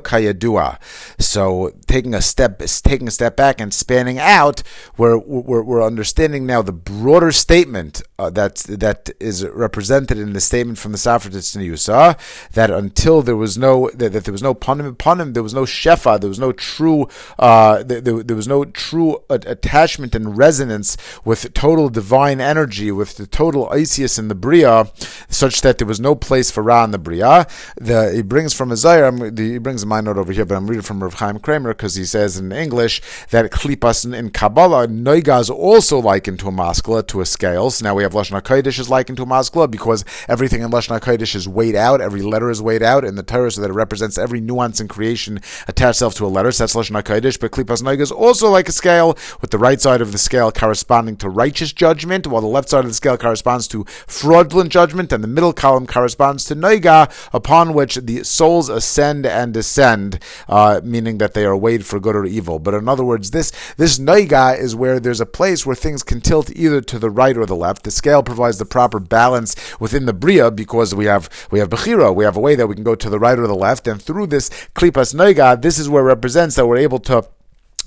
[0.00, 0.78] kayadua?
[1.18, 4.62] So taking a step, taking a step back and spanning out,
[4.96, 10.40] we're, we're, we're understanding now the broader statement uh, that that is represented in the
[10.40, 12.18] statement from the Safra Tzniusa
[12.52, 15.64] that until there was no that, that there was no panim panim, there was no
[15.64, 21.52] shefa, there was no true uh, there, there was no true attachment and resonance with
[21.52, 24.90] total divine energy with the total Isis in the Bria,
[25.28, 27.46] such that there was no place for Ra in the Bria.
[27.76, 31.02] The, he brings from Isaiah, he brings my note over here, but I'm reading from
[31.02, 35.50] Rav Chaim Kramer because he says in English that Klipas in, in Kabbalah, Noiga is
[35.50, 37.70] also likened to a maskala, to a scale.
[37.70, 40.98] So now we have Lashon HaKodesh is likened to a maskala because everything in Lashon
[41.00, 43.74] HaKodesh is weighed out, every letter is weighed out in the Torah so that it
[43.74, 46.50] represents every nuance in creation attached itself to a letter.
[46.50, 49.80] So that's Lashon HaKodesh, but Klipas Noiga is also like a scale with the right
[49.80, 53.16] side of the scale corresponding to righteous judgment, while the left side of the scale
[53.16, 58.68] corresponds to fraudulent judgment, and the middle column corresponds to noiga, upon which the souls
[58.68, 62.58] ascend and descend, uh, meaning that they are weighed for good or evil.
[62.58, 66.20] But in other words, this this noiga is where there's a place where things can
[66.20, 67.84] tilt either to the right or the left.
[67.84, 72.14] The scale provides the proper balance within the bria because we have we have bechira,
[72.14, 74.00] we have a way that we can go to the right or the left, and
[74.02, 77.26] through this klipas noiga, this is where it represents that we're able to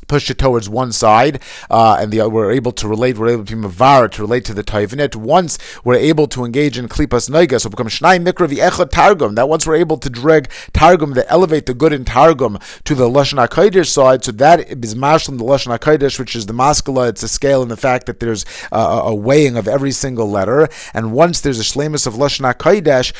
[0.08, 3.56] push it towards one side, uh, and the, we're able to relate, we're able to
[3.56, 5.15] be mavara, to relate to the Taivanet.
[5.15, 9.50] Once we're able to engage in Klipas Noiga, so become Shnai Mikra Echad Targum, that
[9.50, 13.46] once we're able to drag Targum, to elevate the good in Targum to the Lashon
[13.48, 17.28] HaKodesh side, so that is Mashlim, the Lashon HaKodesh, which is the Maskala, it's a
[17.28, 21.60] scale in the fact that there's a weighing of every single letter, and once there's
[21.60, 23.13] a Shlemus of Lashon HaKodesh,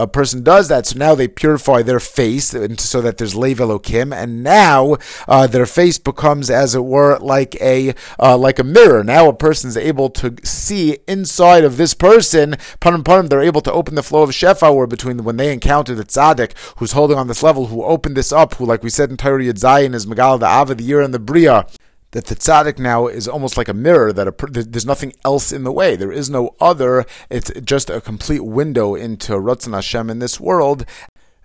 [0.00, 4.14] a person does that, so now they purify their face, so that there's Lev Elokim,
[4.14, 8.64] and now uh, their face becomes becomes, as it were, like a uh, like a
[8.64, 9.02] mirror.
[9.02, 12.52] Now a person is able to see inside of this person.
[12.80, 14.74] Panim panim, they're able to open the flow of shefa.
[14.74, 18.32] Where between when they encounter the tzaddik who's holding on this level, who opened this
[18.32, 21.14] up, who, like we said in Torah Zayin, is Megal the Ava, the year and
[21.14, 21.66] the Bria
[22.12, 25.64] that the tzaddik now is almost like a mirror that a, there's nothing else in
[25.64, 25.94] the way.
[25.96, 27.06] There is no other.
[27.30, 30.84] It's just a complete window into Ratzon Hashem in this world.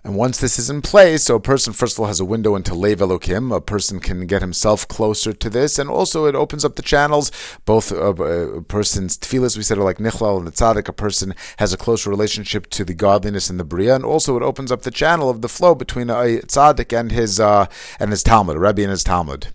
[0.06, 2.54] And once this is in place, so a person first of all has a window
[2.54, 6.64] into Lev Elokim, a person can get himself closer to this, and also it opens
[6.64, 7.32] up the channels.
[7.64, 10.86] Both uh, a person's tefillas, we said, are like Nichlal and the Tzaddik.
[10.86, 14.44] A person has a closer relationship to the godliness and the Bria, and also it
[14.44, 17.66] opens up the channel of the flow between a Tzaddik and his uh,
[17.98, 19.48] and his Talmud, a Rebbe and his Talmud.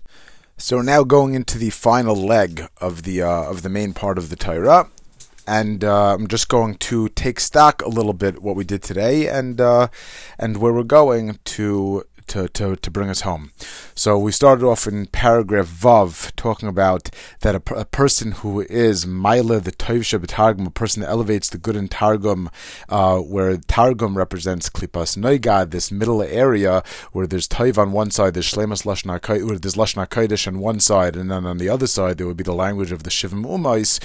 [0.58, 4.28] So now going into the final leg of the uh, of the main part of
[4.28, 4.90] the Torah,
[5.46, 9.28] and uh, I'm just going to take stock a little bit what we did today
[9.28, 9.88] and uh,
[10.38, 13.52] and where we're going to to, to, to bring us home.
[13.94, 19.04] So we started off in paragraph Vav, talking about that a, a person who is
[19.04, 22.50] Maila the Toivsha Targum, a person that elevates the good in Targum,
[22.88, 28.34] uh, where Targum represents Klipas Noigad, this middle area where there's Toiv on one side,
[28.34, 32.26] there's Shlemas Lashna where there's on one side, and then on the other side there
[32.26, 34.00] would be the language of the Shivim Umais,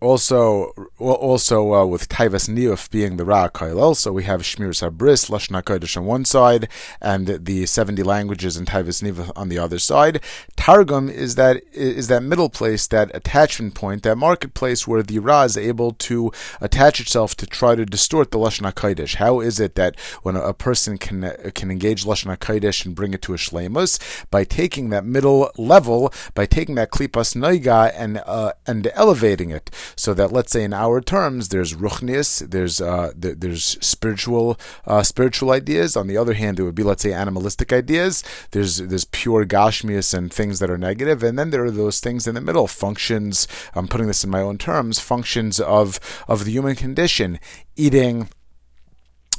[0.00, 5.30] also, also uh, with Taivas Niuf being the Ra Kailel, so we have Shmir Sabris,
[5.30, 6.68] Lashon HaKodesh on one side,
[7.00, 10.20] and the 70 languages in Taivas Niuf on the other side.
[10.54, 15.44] Targum is that is that middle place, that attachment point, that marketplace where the Ra
[15.44, 16.30] is able to
[16.60, 19.14] attach itself to try to distort the Lashon HaKodesh.
[19.14, 23.22] How is it that when a, person can can engage Lashon HaKodesh and bring it
[23.22, 24.26] to a Shlemus?
[24.30, 29.70] By taking that middle level, by taking that Klipas Noiga and, uh, and elevating it
[29.94, 35.50] so that let's say in our terms there's ruchnius, there's uh, there's spiritual uh, spiritual
[35.50, 35.96] ideas.
[35.96, 38.22] On the other hand, there would be let's say animalistic ideas.
[38.50, 42.26] There's there's pure gashmius and things that are negative, and then there are those things
[42.26, 43.46] in the middle, functions.
[43.74, 47.38] I'm putting this in my own terms, functions of of the human condition,
[47.76, 48.28] eating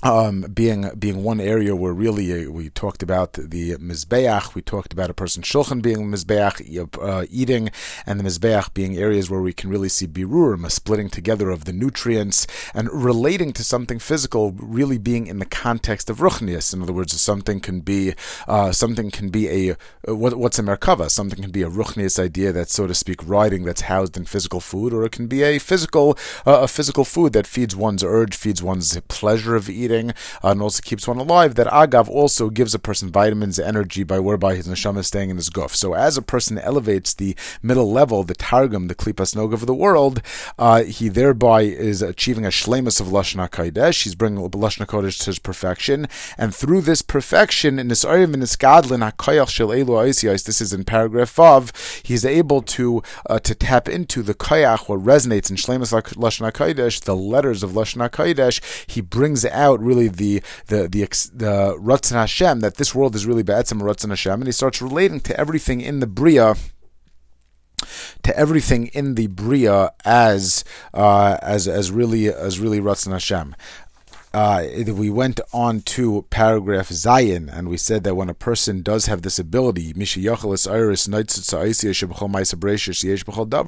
[0.04, 4.94] um, being being one area where really uh, we talked about the mizbeach, we talked
[4.94, 7.72] about a person shulchan being mizbeach, uh, eating,
[8.06, 11.66] and the mizbeach being areas where we can really see birurim, a splitting together of
[11.66, 16.74] the nutrients, and relating to something physical, really being in the context of ruchnius.
[16.74, 18.14] In other words, something can be
[18.48, 19.76] uh, something can be a
[20.08, 23.28] uh, what, what's a merkava, something can be a ruchnius idea that's so to speak
[23.28, 27.04] riding that's housed in physical food, or it can be a physical uh, a physical
[27.04, 30.12] food that feeds one's urge, feeds one's pleasure of eating eating
[30.44, 34.20] uh, and also keeps one alive, that agav also gives a person vitamins, energy, by
[34.20, 35.72] whereby his neshama is staying in his guf.
[35.72, 39.74] So as a person elevates the middle level, the targum, the klipas noga of the
[39.74, 40.22] world,
[40.58, 44.04] uh, he thereby is achieving a shlemus of lashon hakodesh.
[44.04, 48.56] He's bringing lashon hakodesh to his perfection, and through this perfection in this in this
[48.56, 51.72] gadlin hakoyach shel elu This is in paragraph five.
[52.04, 57.04] He's able to uh, to tap into the koyach what resonates in shlemus lashon hakodesh,
[57.04, 58.58] the letters of lashon hakodesh.
[58.88, 61.02] He brings out really the the the,
[61.34, 65.20] the Ratzon Hashem that this world is really Be'etzim Ratzon Hashem, and he starts relating
[65.22, 66.56] to everything in the Bria
[68.24, 70.64] to everything in the bria as
[70.94, 73.56] uh, as as really as really Ratzon Hashem
[74.34, 79.06] uh, we went on to paragraph Zayin, and we said that when a person does
[79.06, 79.94] have this ability,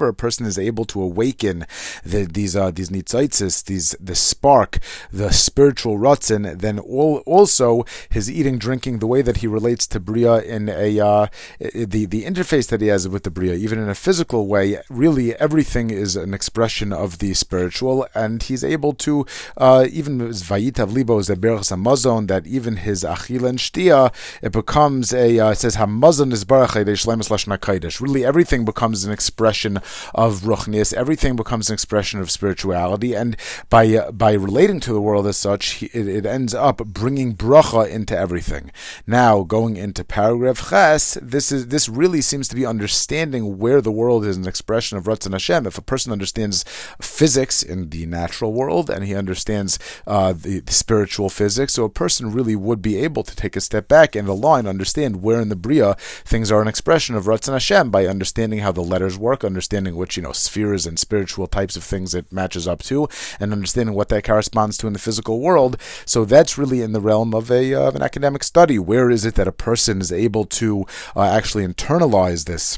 [0.08, 1.66] a person is able to awaken
[2.04, 4.80] the, these uh, these nitzaitzis, these the spark,
[5.12, 6.60] the spiritual rutzin.
[6.60, 11.00] Then all, also his eating, drinking, the way that he relates to bria in a
[11.00, 11.28] uh,
[11.60, 15.36] the the interface that he has with the bria, even in a physical way, really
[15.36, 19.26] everything is an expression of the spiritual, and he's able to
[19.58, 24.52] uh, even Vayitav Libo is a Berachas Hamazon, that even his Achil and Shtia, it
[24.52, 29.78] becomes a, uh, it says Hamazon is Barach Shlemus Lashon Really, everything becomes an expression
[30.14, 33.38] of Ruchnias, everything becomes an expression of spirituality, and
[33.70, 37.90] by uh, by relating to the world as such, it, it ends up bringing bracha
[37.90, 38.72] into everything.
[39.08, 43.92] Now, going into paragraph Ches, this is this really seems to be understanding where the
[43.92, 45.66] world is an expression of Ratzon Hashem.
[45.66, 46.66] If a person understands
[47.02, 51.74] physics in the natural world and he understands uh, the, spiritual physics.
[51.74, 55.22] So a person really would be able to take a step back and align, understand
[55.22, 58.82] where in the Bria things are an expression of Ratzon Hashem by understanding how the
[58.82, 62.84] letters work, understanding which, you know, spheres and spiritual types of things it matches up
[62.84, 63.08] to,
[63.40, 65.78] and understanding what that corresponds to in the physical world.
[66.06, 68.80] So that's really in the realm of a uh, of an academic study.
[68.80, 72.78] Where is it that a person is able to uh, actually internalize this?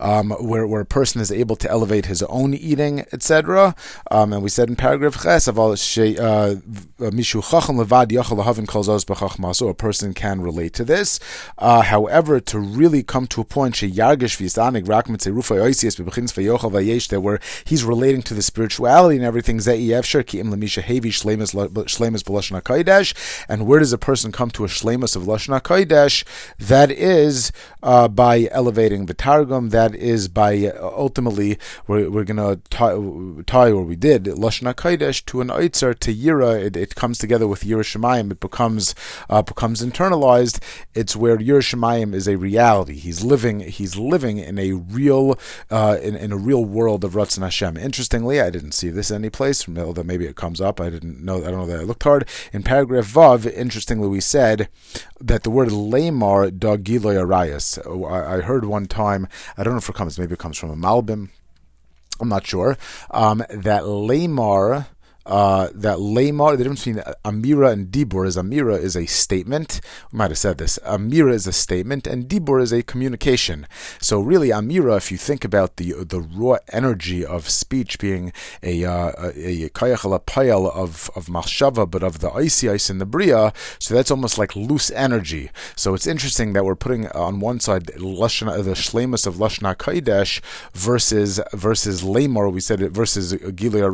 [0.00, 3.74] Um, where, where a person is able to elevate his own eating, etc.
[4.10, 6.56] Um, and we said in paragraph ches, uh,
[9.52, 11.20] so a person can relate to this.
[11.58, 13.74] Uh, however, to really come to a point
[17.08, 19.58] that where he's relating to the spirituality and everything.
[23.48, 26.24] And where does a person come to a shlemas of lashon hakodesh?
[26.58, 27.52] That is
[27.82, 29.70] uh, by elevating the targum.
[29.72, 32.94] That is by uh, ultimately we're, we're to tie,
[33.46, 36.62] tie, we did lashon hakodesh to an oitzer to yira.
[36.62, 38.30] It, it comes together with yira.
[38.30, 38.94] It becomes
[39.30, 40.60] uh, becomes internalized.
[40.94, 42.94] It's where yira is a reality.
[42.94, 43.60] He's living.
[43.60, 45.38] He's living in a real
[45.70, 47.76] uh, in, in a real world of Ratzon Hashem.
[47.76, 49.66] Interestingly, I didn't see this any place.
[49.68, 50.80] Although maybe it comes up.
[50.80, 51.38] I didn't know.
[51.38, 53.50] I don't know that I looked hard in paragraph vav.
[53.50, 54.68] Interestingly, we said
[55.20, 57.78] that the word lamar dagiloy arayas.
[58.10, 59.28] I heard one time.
[59.56, 60.18] I don't know if it comes.
[60.18, 61.30] Maybe it comes from a malbim.
[62.20, 62.76] I'm not sure.
[63.10, 64.86] Um, that lamar
[65.26, 69.80] uh, that lamar, the difference between amira and dibur is amira is a statement.
[70.10, 70.78] We might have said this.
[70.84, 73.66] Amira is a statement, and dibur is a communication.
[74.00, 78.84] So really, amira, if you think about the the raw energy of speech being a
[78.84, 83.94] uh, a kayach payal of of machshava, but of the oisios in the bria, so
[83.94, 85.50] that's almost like loose energy.
[85.76, 90.40] So it's interesting that we're putting on one side lashna, the shlemus of lashna kaidesh
[90.72, 92.48] versus versus lamar.
[92.48, 93.90] We said it versus gilia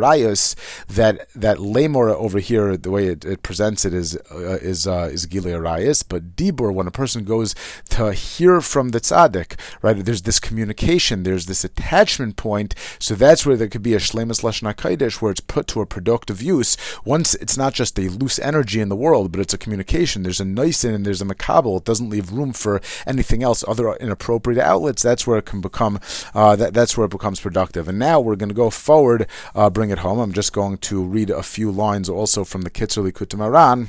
[0.88, 5.08] that that lemora over here, the way it, it presents it is uh, is uh,
[5.12, 7.54] is Gilearayas, but dibur when a person goes
[7.90, 10.04] to hear from the tzaddik, right?
[10.04, 14.42] There's this communication, there's this attachment point, so that's where there could be a shlemus
[14.42, 16.76] lashna kaidesh where it's put to a productive use.
[17.04, 20.22] Once it's not just a loose energy in the world, but it's a communication.
[20.22, 21.78] There's a nisin and there's a makabel.
[21.78, 25.02] It doesn't leave room for anything else, other inappropriate outlets.
[25.02, 26.00] That's where it can become.
[26.34, 27.88] Uh, that, that's where it becomes productive.
[27.88, 30.18] And now we're going to go forward, uh, bring it home.
[30.18, 33.88] I'm just going to read a few lines also from the Kitzur Likutei Moharan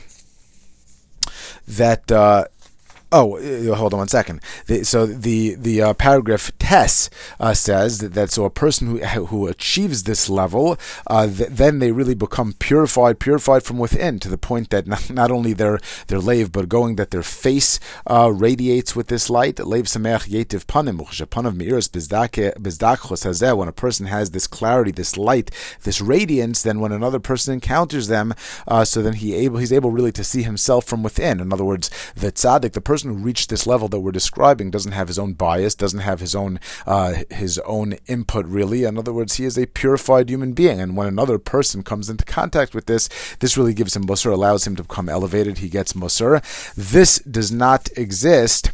[1.67, 2.45] that uh,
[3.11, 4.41] Oh, uh, hold on one second.
[4.67, 8.99] The, so the the uh, paragraph Tess uh, says that, that, so a person who
[9.25, 14.29] who achieves this level, uh, th- then they really become purified, purified from within, to
[14.29, 18.31] the point that not, not only their their lave, but going that their face uh,
[18.31, 19.57] radiates with this light.
[19.57, 19.87] Lave.
[19.89, 20.05] When
[23.67, 25.51] a person has this clarity, this light,
[25.83, 28.35] this radiance, then when another person encounters them,
[28.67, 31.39] uh, so then he able he's able really to see himself from within.
[31.39, 34.69] In other words, the tzaddik, the person person who reached this level that we're describing
[34.69, 38.83] doesn't have his own bias, doesn't have his own uh, his own input really.
[38.83, 40.81] In other words, he is a purified human being.
[40.81, 43.07] And when another person comes into contact with this,
[43.39, 45.59] this really gives him musr, allows him to become elevated.
[45.59, 46.43] He gets musr.
[46.75, 48.71] This does not exist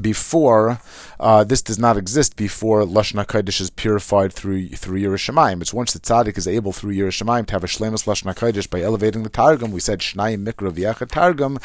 [0.00, 0.80] before
[1.20, 5.62] uh, this does not exist before Lashon Hakodesh is purified through through Yiras Shamayim.
[5.62, 8.68] It's once the tzaddik is able through Yiras Shamayim to have a shlemus Lashon Hakodesh
[8.68, 9.72] by elevating the Targum.
[9.72, 11.58] We said Shnayim Mikra Targum.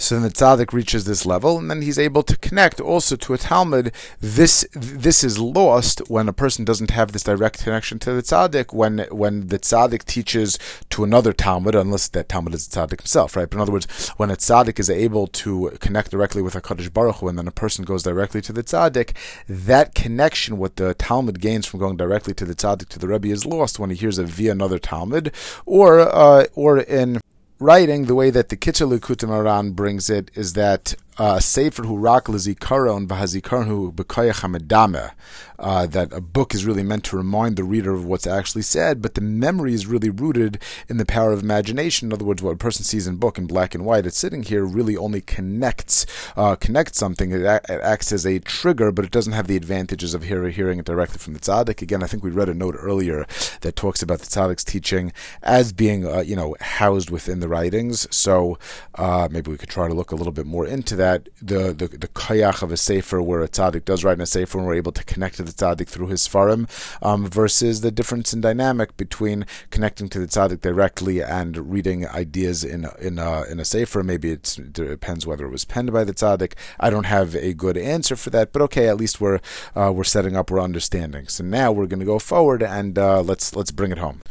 [0.00, 3.34] So then the tzaddik reaches this level, and then he's able to connect also to
[3.34, 3.92] a Talmud.
[4.20, 8.72] This this is lost when a person doesn't have this direct connection to the tzaddik.
[8.72, 10.56] When when the tzaddik teaches
[10.90, 13.50] to another Talmud, unless that Talmud is the tzaddik himself, right?
[13.50, 16.90] But in other words, when a tzaddik is able to connect directly with a Kaddish
[16.90, 19.16] Baruch Hu, and then a person goes directly to the tzaddik,
[19.48, 23.28] that connection, what the Talmud gains from going directly to the tzaddik to the Rebbe,
[23.28, 25.32] is lost when he hears it via another Talmud,
[25.66, 27.20] or uh, or in
[27.58, 31.96] writing, the way that the Kitzur Likutei Moharan brings it is that uh, Sefer Hu
[31.96, 35.12] Rak L'Zikaron V'Hazikaron Hu HaMedameh
[35.58, 39.02] uh, that a book is really meant to remind the reader of what's actually said,
[39.02, 42.08] but the memory is really rooted in the power of imagination.
[42.08, 44.16] In other words, what a person sees in a book in black and white, it's
[44.16, 46.06] sitting here really only connects
[46.36, 47.32] uh, connects something.
[47.32, 50.78] It, it, acts as a trigger, but it doesn't have the advantages of hear, hearing
[50.78, 51.82] it directly from the tzaddik.
[51.82, 53.26] Again, I think we read a note earlier
[53.62, 55.12] that talks about the tzaddik's teaching
[55.42, 58.06] as being uh, you know housed within the writings.
[58.14, 58.58] So
[58.94, 61.07] uh, maybe we could try to look a little bit more into that.
[61.16, 64.58] The the, the kayach of a sefer where a tzaddik does write in a sefer
[64.58, 66.68] and we're able to connect to the tzaddik through his farim,
[67.02, 72.64] um, versus the difference in dynamic between connecting to the tzaddik directly and reading ideas
[72.64, 74.02] in in a, in a sefer.
[74.02, 76.54] Maybe it depends whether it was penned by the tzaddik.
[76.80, 79.40] I don't have a good answer for that, but okay, at least we're
[79.74, 81.28] uh, we're setting up, we're understanding.
[81.28, 84.22] So now we're going to go forward and uh, let's let's bring it home.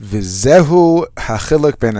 [0.00, 1.94] Vizehu hachiluk ben.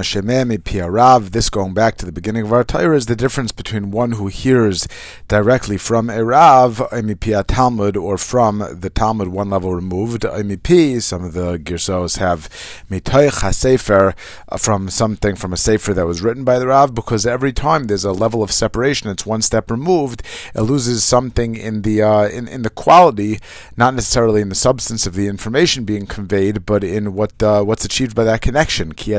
[1.30, 4.26] This going back to the beginning of our Torah is the difference between one who
[4.26, 4.86] hears
[5.28, 6.82] directly from a Rav,
[7.20, 10.26] Pia Talmud, or from the Talmud one level removed.
[10.62, 11.00] P.
[11.00, 12.50] Some of the Girsos have
[12.90, 14.14] mitoich hasefer
[14.50, 17.84] uh, from something from a sefer that was written by the Rav, because every time
[17.84, 20.22] there's a level of separation, it's one step removed.
[20.54, 23.38] It loses something in the uh, in in the quality,
[23.74, 27.85] not necessarily in the substance of the information being conveyed, but in what uh, what's
[27.86, 28.92] achieved by that connection.
[28.92, 29.14] Ki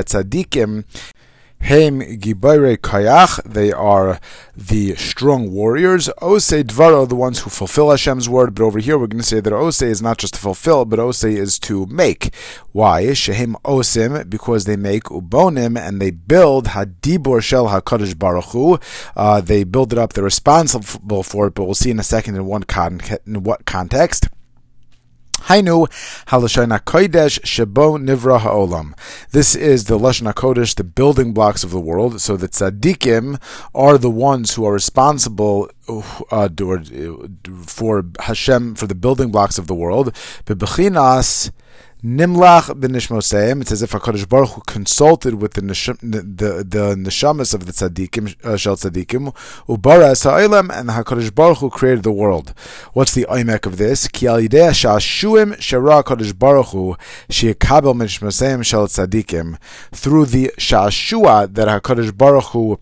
[1.60, 4.20] Heim Gibore Kayach, they are
[4.56, 6.08] the strong warriors.
[6.22, 8.54] Ose Dvaro, the ones who fulfill Hashem's word.
[8.54, 11.00] But over here, we're going to say that Ose is not just to fulfill, but
[11.00, 12.32] Ose is to make.
[12.72, 13.02] Why?
[13.06, 18.78] Shehim Osim, because they make Ubonim and they build Hadibor Shel HaKadosh Baruch Hu.
[19.16, 22.36] Uh, they build it up, they're responsible for it, but we'll see in a second
[22.36, 24.28] in, one con- in what context.
[25.46, 25.86] Hainu
[26.26, 28.94] halashon kodesh shebo nivra haolam.
[29.30, 32.20] This is the lashon kodesh, the building blocks of the world.
[32.20, 33.40] So the tzaddikim
[33.74, 36.48] are the ones who are responsible uh,
[37.66, 40.12] for Hashem for the building blocks of the world.
[40.44, 41.50] Bebechinas
[42.04, 43.60] Nimlach b'nishmoseim.
[43.60, 48.36] It's as if Hakadosh Baruch Hu consulted with the the the neshamas of the tzaddikim
[48.44, 49.34] uh, shel tzaddikim
[49.66, 52.54] ubara sa'olam, and the Hakadosh Baruch Hu created the world.
[52.92, 54.06] What's the oimek of this?
[54.06, 56.96] Ki al yidei sha'ashuim shara Hakadosh Baruch Hu
[57.30, 59.58] she'ekabel b'nishmoseim shel tzaddikim
[59.90, 62.78] through the sha'ashua that Hakadosh Baruch Hu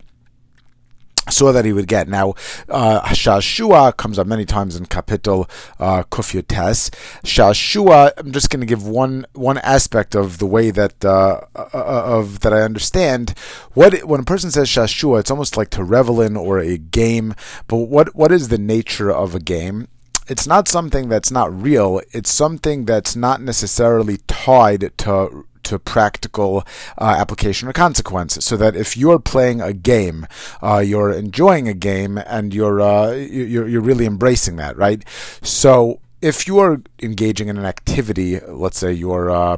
[1.29, 2.07] saw that he would get.
[2.07, 2.31] Now,
[2.69, 5.49] uh, Shashua comes up many times in Kapitel
[5.79, 6.89] uh, Kuf Yud Tes.
[7.23, 11.69] Shashua, I'm just going to give one one aspect of the way that uh, uh,
[11.73, 13.33] of that I understand.
[13.73, 17.33] What when a person says Shashua, it's almost like to revel in or a game.
[17.67, 19.87] But what what is the nature of a game?
[20.29, 22.01] It's not something that's not real.
[22.11, 26.65] It's something that's not necessarily tied to to practical
[26.97, 28.43] uh, application or consequence.
[28.43, 30.27] So that if you're playing a game,
[30.61, 35.03] uh, you're enjoying a game and you're, uh, you're you're really embracing that, right?
[35.41, 39.57] So if you are engaging in an activity, let's say you're uh,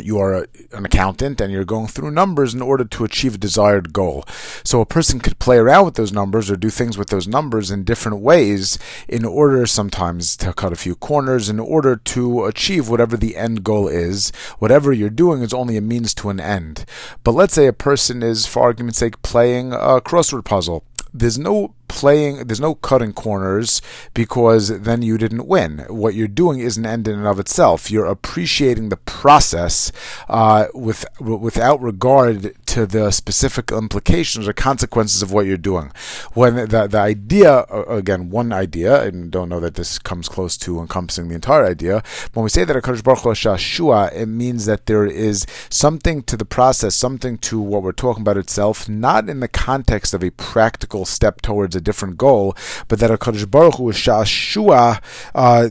[0.00, 3.92] you are an accountant and you're going through numbers in order to achieve a desired
[3.92, 4.24] goal.
[4.64, 7.70] So a person could play around with those numbers or do things with those numbers
[7.70, 8.78] in different ways
[9.08, 13.64] in order sometimes to cut a few corners in order to achieve whatever the end
[13.64, 14.30] goal is.
[14.58, 16.84] Whatever you're doing is only a means to an end.
[17.22, 20.84] But let's say a person is, for argument's sake, playing a crossword puzzle.
[21.12, 23.80] There's no playing, there's no cutting corners
[24.14, 25.84] because then you didn't win.
[25.88, 27.90] What you're doing is an end in and of itself.
[27.90, 29.92] You're appreciating the process
[30.28, 35.92] uh, with without regard to the specific implications or consequences of what you're doing.
[36.32, 40.80] When the the idea, again, one idea, and don't know that this comes close to
[40.80, 42.02] encompassing the entire idea.
[42.32, 46.34] When we say that a Baruch Hu Shashua, it means that there is something to
[46.34, 50.30] the process, something to what we're talking about itself, not in the context of a
[50.30, 52.56] practical step towards a different goal,
[52.88, 55.02] but that HaKadosh Baruch Hu is Shashua,
[55.34, 55.68] uh,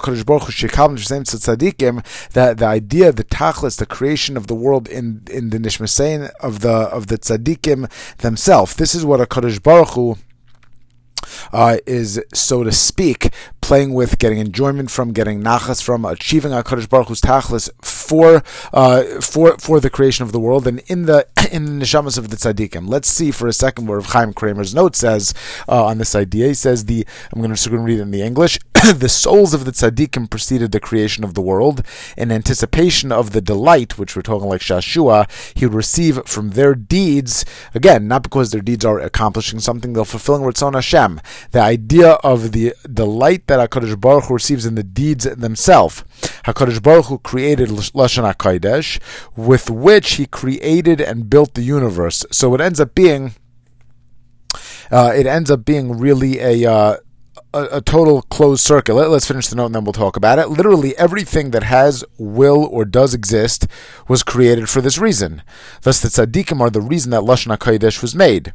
[0.00, 0.24] HaKadosh
[2.32, 6.60] that the idea, the tachlis, the creation of the world in in the Nishmasein of
[6.60, 8.74] the of the Tzadikim themselves.
[8.74, 10.16] This is what HaKadosh Baruch Hu
[11.52, 16.88] uh, is, so to speak, playing with, getting enjoyment from, getting nachas from, achieving Hakadosh
[16.88, 17.70] Baruch Hu's tachlis
[18.06, 18.42] for
[18.72, 22.30] uh, for for the creation of the world, and in the in the neshamas of
[22.30, 22.88] the tzaddikim.
[22.88, 25.34] Let's see for a second where Chaim Kramer's note says
[25.68, 26.48] uh, on this idea.
[26.48, 28.58] He says the I'm going to read it in the English.
[28.96, 31.82] the souls of the tzaddikim preceded the creation of the world
[32.16, 36.74] in anticipation of the delight, which we're talking like Shashua, he would receive from their
[36.74, 37.44] deeds.
[37.74, 41.20] Again, not because their deeds are accomplishing something, they're fulfilling Ratzon Hashem.
[41.52, 46.04] The idea of the delight that HaKadosh Baruch Hu receives in the deeds themselves.
[46.44, 49.00] HaKadosh Baruch Hu created Lashon HaKodesh,
[49.36, 52.24] with which he created and built the universe.
[52.30, 53.34] So it ends up being
[54.90, 56.96] uh, it ends up being really a, uh,
[57.52, 58.94] a, a, total closed circuit.
[58.94, 60.48] Let, us finish the note and then we'll talk about it.
[60.48, 63.66] Literally everything that has, will, or does exist
[64.08, 65.42] was created for this reason.
[65.82, 68.52] Thus, the tzaddikim are the reason that Lashon HaKodesh was made.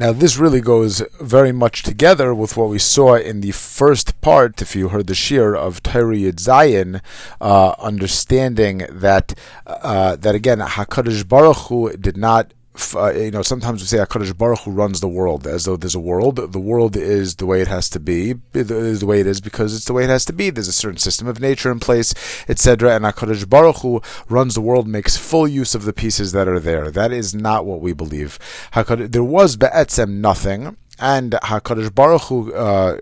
[0.00, 4.62] Now, this really goes very much together with what we saw in the first part,
[4.62, 7.02] if you heard the shir of Torah Zayin,
[7.38, 9.34] uh, understanding that
[9.66, 12.54] uh, that again Hakadosh Baruch Hu did not
[12.94, 15.94] uh, you know, sometimes we say Hakadosh Baruch Hu runs the world as though there's
[15.94, 16.36] a world.
[16.36, 18.34] The world is the way it has to be.
[18.54, 20.50] Is the way it is because it's the way it has to be.
[20.50, 22.14] There's a certain system of nature in place,
[22.48, 22.94] etc.
[22.94, 26.60] And Hakadosh Baruch Hu runs the world, makes full use of the pieces that are
[26.60, 26.90] there.
[26.90, 28.38] That is not what we believe.
[28.72, 32.52] HaKadosh, there was be'etzem nothing, and Hakadosh Baruch Hu.
[32.52, 32.98] Uh,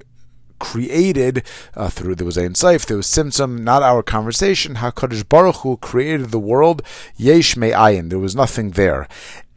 [0.59, 1.45] created
[1.77, 4.77] uh, through there was Ein Seif, there was Simsum, not our conversation.
[4.77, 6.83] Hakadosh Baruch Hu created the world
[7.17, 8.11] yesh me'ayin.
[8.11, 9.09] There was nothing there.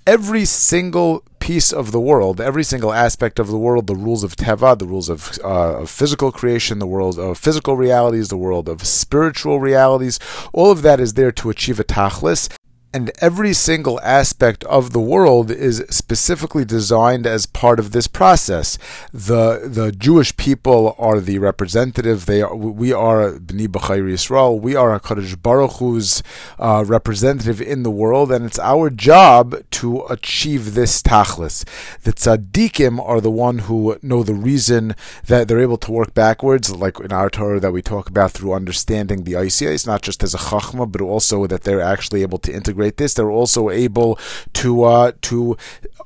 [0.08, 4.36] Every single piece of the world, every single aspect of the world, the rules of
[4.36, 8.68] teva, the rules of, uh, of physical creation, the world of physical realities, the world
[8.68, 10.20] of spiritual realities,
[10.54, 12.50] all of that is there to achieve a tachlis
[12.94, 18.78] and every single aspect of the world is specifically designed as part of this process.
[19.14, 22.26] The the Jewish people are the representative.
[22.26, 24.60] They are, we are Bnei B'chayr Yisrael.
[24.60, 26.22] We are Hakadosh Baruch Hu's
[26.60, 31.64] uh, representative in the world, and it's our job to achieve this tachlis.
[32.04, 34.96] The tzaddikim are the one who know the reason
[35.28, 38.54] that they're able to work backwards, like in our Torah that we talk about through
[38.54, 42.54] understanding the oisios, not just as a chachma, but also that they're actually able to
[42.54, 44.20] integrate integrate this, they're also able
[44.54, 45.58] to uh, to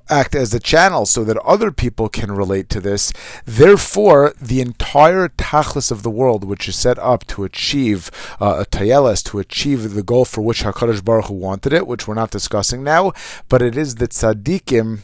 [0.09, 3.11] act as a channel so that other people can relate to this.
[3.45, 8.65] Therefore, the entire tachlis of the world, which is set up to achieve uh, a
[8.65, 12.31] tayeles, to achieve the goal for which Hakadosh Baruch Hu wanted it, which we're not
[12.31, 13.13] discussing now,
[13.49, 14.99] but it is the tzaddikim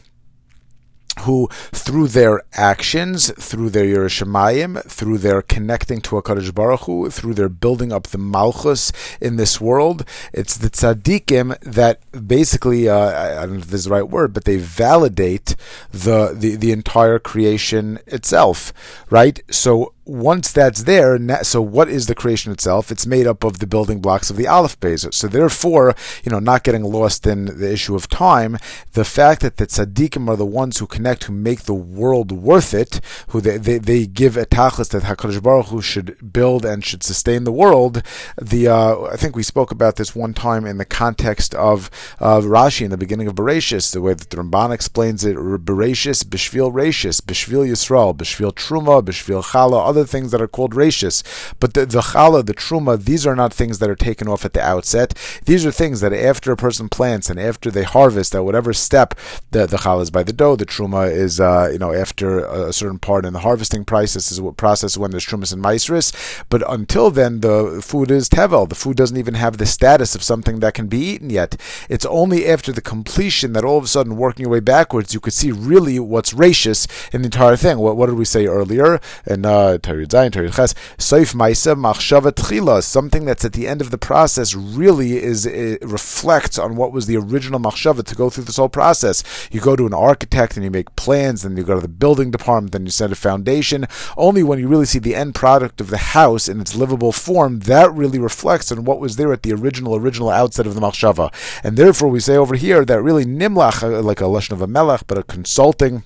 [1.20, 7.10] who, through their actions, through their Yiras Shamayim, through their connecting to HaKadosh Baruch Hu,
[7.10, 13.40] through their building up the Malchus in this world, it's the tzaddikim that basically, uh,
[13.40, 15.54] I don't know if this is the right word, but they validate
[15.90, 18.72] the, the, the entire creation itself,
[19.10, 19.40] right?
[19.50, 22.90] So once that's there, so what is the creation itself?
[22.90, 25.12] It's made up of the building blocks of the Aleph Beis.
[25.14, 25.94] So therefore,
[26.24, 28.58] you know, not getting lost in the issue of time,
[28.92, 32.74] the fact that the tzaddikim are the ones who connect, who make the world worth
[32.74, 36.84] it, who they, they, they give a tachlis that HaKadosh Baruch Hu should build and
[36.84, 38.02] should sustain the world.
[38.40, 42.40] The uh, I think we spoke about this one time in the context of uh,
[42.40, 46.72] Rashi in the beginning of Bereshis, the way that the Ramban explains it, Bereshis, Bishvil
[46.72, 51.22] Rashis, Bishvil Yisrael, Bishvil Truma, Bishvil Chala, other things that are called rachis.
[51.60, 54.52] But the, the challah, the truma, these are not things that are taken off at
[54.52, 55.14] the outset.
[55.44, 59.14] These are things that after a person plants and after they harvest, at whatever step,
[59.50, 62.72] the, the challah is by the dough, the truma is, uh, you know, after a
[62.72, 66.12] certain part in the harvesting process is what process when there's trumas and maestris.
[66.48, 68.68] But until then, the food is tevel.
[68.68, 71.56] The food doesn't even have the status of something that can be eaten yet.
[71.88, 75.20] It's only after the completion that all of a sudden, working your way backwards, you
[75.20, 77.78] could see really what's rachis in the entire thing.
[77.78, 79.00] What, what did we say earlier?
[79.26, 83.80] And uh, Torah Zayin, Torah Ches, Soif Maisa Machshava Tchila, something that's at the end
[83.80, 85.46] of the process really is
[85.82, 89.22] reflects on what was the original Machshava to go through this whole process.
[89.50, 92.30] You go to an architect and you make plans, then you go to the building
[92.30, 93.86] department, then you set a foundation.
[94.16, 97.60] Only when you really see the end product of the house in its livable form,
[97.60, 101.32] that really reflects on what was there at the original, original outset of the Machshava.
[101.64, 104.66] And therefore, we say over here that really Nimlach, uh, like a Lashon of a
[104.66, 106.04] Melech, but a consulting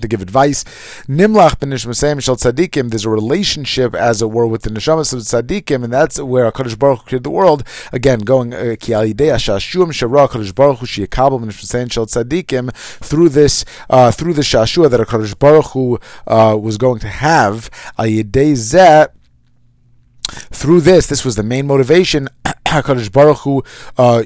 [0.00, 0.64] to give advice.
[1.08, 5.20] Nimlach ben Nishmasayim Shal Tzadikim, there's a relationship, as it were, with the Neshamas of
[5.20, 7.64] Tzadikim, and that's where HaKadosh Baruch Hu created the world.
[7.92, 12.06] Again, going, uh, Ki al yidei hashashuam shara HaKadosh Baruch Hu sheyakabel ben Nishmasayim Shal
[12.06, 17.08] Tzadikim, through this, uh, through the Shashua that HaKadosh Baruch Hu uh, was going to
[17.08, 19.08] have, al yidei zeh,
[20.30, 22.28] through this, this was the main motivation.
[22.66, 23.62] Hakadosh Baruch Hu
[23.98, 24.24] uh,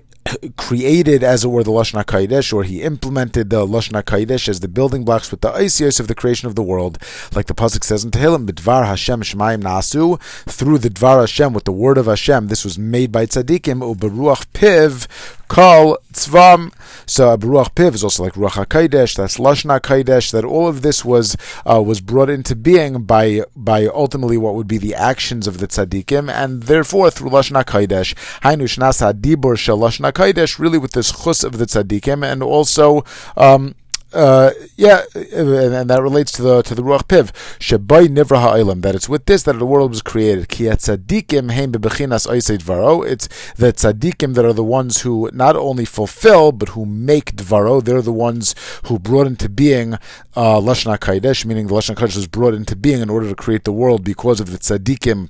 [0.56, 4.68] created, as it were, the Lashon HaKadosh, or he implemented the Lashon HaKadosh as the
[4.68, 6.98] building blocks with the oisios of the creation of the world,
[7.34, 11.64] like the Pasuk says in Tehillim, B'dvar Hashem Shemayim Nasu, through the Dvar Hashem, with
[11.64, 15.06] the word of Hashem, this was made by Tzadikim, Uberuach Piv,
[15.48, 16.72] Kol Tzvam.
[17.06, 21.04] So Baruch Piv is also like Ruach HaKadosh, that's Lashon HaKadosh, that all of this
[21.04, 21.36] was
[21.70, 25.68] uh, was brought into being by by ultimately what would be the actions of the
[25.68, 31.44] tzaddikim, and therefore through Lashon HaKadosh, Hainu Shnasa Dibur Shel Lashon really with this chus
[31.44, 33.04] of the tzaddikim, and also
[33.36, 33.74] um,
[34.14, 38.82] uh, yeah, and, that relates to the to the ruach piv shebai nivra ha'olam.
[38.82, 40.48] That it's with this that the world was created.
[40.48, 43.06] Ki tzadikim heim bebechinas oisei dvaro.
[43.06, 47.82] It's the tzadikim that are the ones who not only fulfill but who make dvaro.
[47.82, 48.54] They're the ones
[48.84, 49.94] who brought into being
[50.34, 53.72] uh, hakadosh, meaning the lashon hakadosh was brought into being in order to create the
[53.72, 55.28] world because of the tzadikim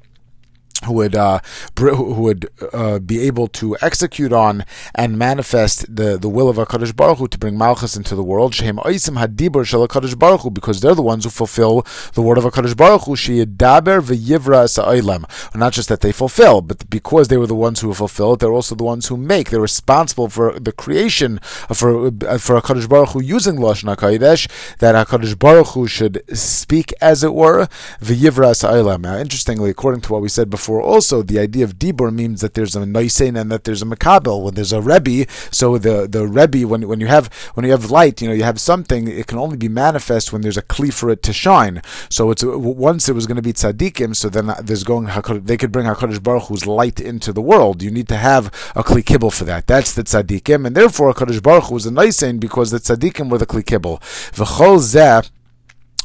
[0.88, 1.40] would uh,
[1.78, 4.64] who would uh, be able to execute on
[4.94, 8.54] and manifest the, the will of Hakadosh Baruch Hu to bring Malchus into the world.
[8.54, 12.38] Shehem Oisim Hadibur Shel Hakadosh Baruch Hu, because they're the ones who fulfill the word
[12.38, 13.14] of Hakadosh Baruch Hu.
[13.14, 15.24] Sheyedaber v'yivra sa'olam.
[15.54, 18.52] Not just that they fulfill, but because they were the ones who fulfill it, they're
[18.52, 19.50] also the ones who make.
[19.50, 24.48] They're responsible for the creation for for Hakadosh Baruch Hu using Lashon Hakadosh.
[24.78, 27.68] That Hakadosh Baruch Hu should speak, as it were,
[28.00, 29.02] v'yivra sa'olam.
[29.02, 32.40] Now, interestingly, according to what we said before therefore also the idea of Dibor means
[32.40, 34.42] that there's a noisein and that there's a makabel.
[34.42, 37.90] When there's a rebbe, so the the rebbe when when you have when you have
[37.90, 39.08] light, you know you have something.
[39.08, 41.82] It can only be manifest when there's a kli for it to shine.
[42.10, 45.06] So it's once it was going to be tzaddikim, so then uh, there's going
[45.44, 47.82] they could bring Hakadosh Baruch Hu's light into the world.
[47.82, 49.66] You need to have a kli kibble for that.
[49.66, 53.38] That's the tzaddikim, and therefore Hakadosh Baruch Hu was a noisein because the tzaddikim were
[53.38, 53.98] the kli kibble.
[54.38, 55.30] V'chol zeh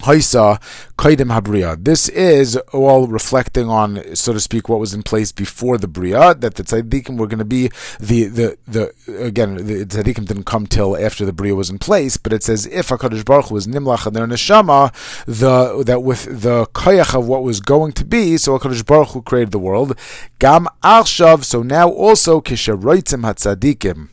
[0.01, 0.61] Haisa
[0.97, 1.83] Kaidim Habriya.
[1.83, 6.33] This is all reflecting on, so to speak, what was in place before the Bria,
[6.35, 7.69] that the Tzaddikim were going to be
[7.99, 12.15] the, the, the, again, the Tzaddikim didn't come till after the Bria was in place,
[12.15, 14.93] but it says if HaKadosh Baruch Hu was Nimlach and their Neshama,
[15.25, 19.21] the, that with the Kayach of what was going to be, so HaKadosh Baruch Hu
[19.21, 19.97] created the world,
[20.39, 24.09] Gam Arshav, so now also Kisharoitzim HaTzaddikim.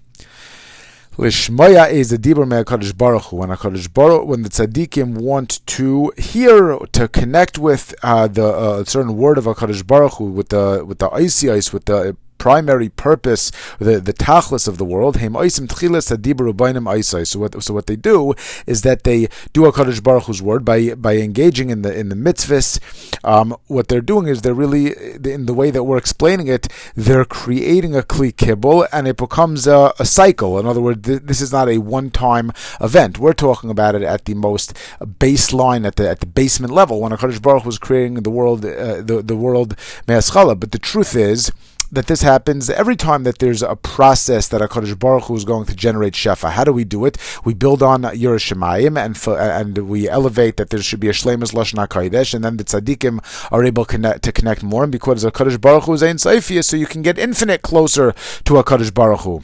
[1.16, 3.36] Lishmaya is a dibur me'akadosh baruch Hu.
[3.36, 8.84] When Hakadosh baruch, when the tzaddikim want to hear, to connect with uh, the uh,
[8.84, 13.50] certain word of Hakadosh baruch Hu, with the with the oisios, with the primary purpose,
[13.78, 15.16] the the tachlis of the world.
[15.16, 18.34] So what so what they do
[18.66, 22.08] is that they do a Kaddish Baruch Hu's word by by engaging in the in
[22.08, 22.80] the mitzvahs.
[23.24, 26.68] Um, what they're doing is they're really in the way that we're explaining it.
[26.94, 30.58] They're creating a kli kibbul, and it becomes a, a cycle.
[30.58, 33.18] In other words, th- this is not a one time event.
[33.18, 37.12] We're talking about it at the most baseline, at the at the basement level, when
[37.12, 39.76] a Kaddish Baruch was creating the world, uh, the the world.
[40.06, 41.52] But the truth is
[41.96, 45.64] that this happens every time that there's a process that HaKadosh Baruch Hu is going
[45.64, 46.50] to generate Shefa.
[46.50, 47.16] How do we do it?
[47.44, 51.54] We build on Yiras Shamayim and and we elevate that there should be a Shlemus
[51.54, 55.58] Lashon HaKadosh, and then the tzaddikim are able connect, to connect more, and because HaKadosh
[55.58, 58.12] Baruch Hu is Ein Saifiyah, so you can get infinite closer
[58.44, 59.42] to HaKadosh Baruch Hu.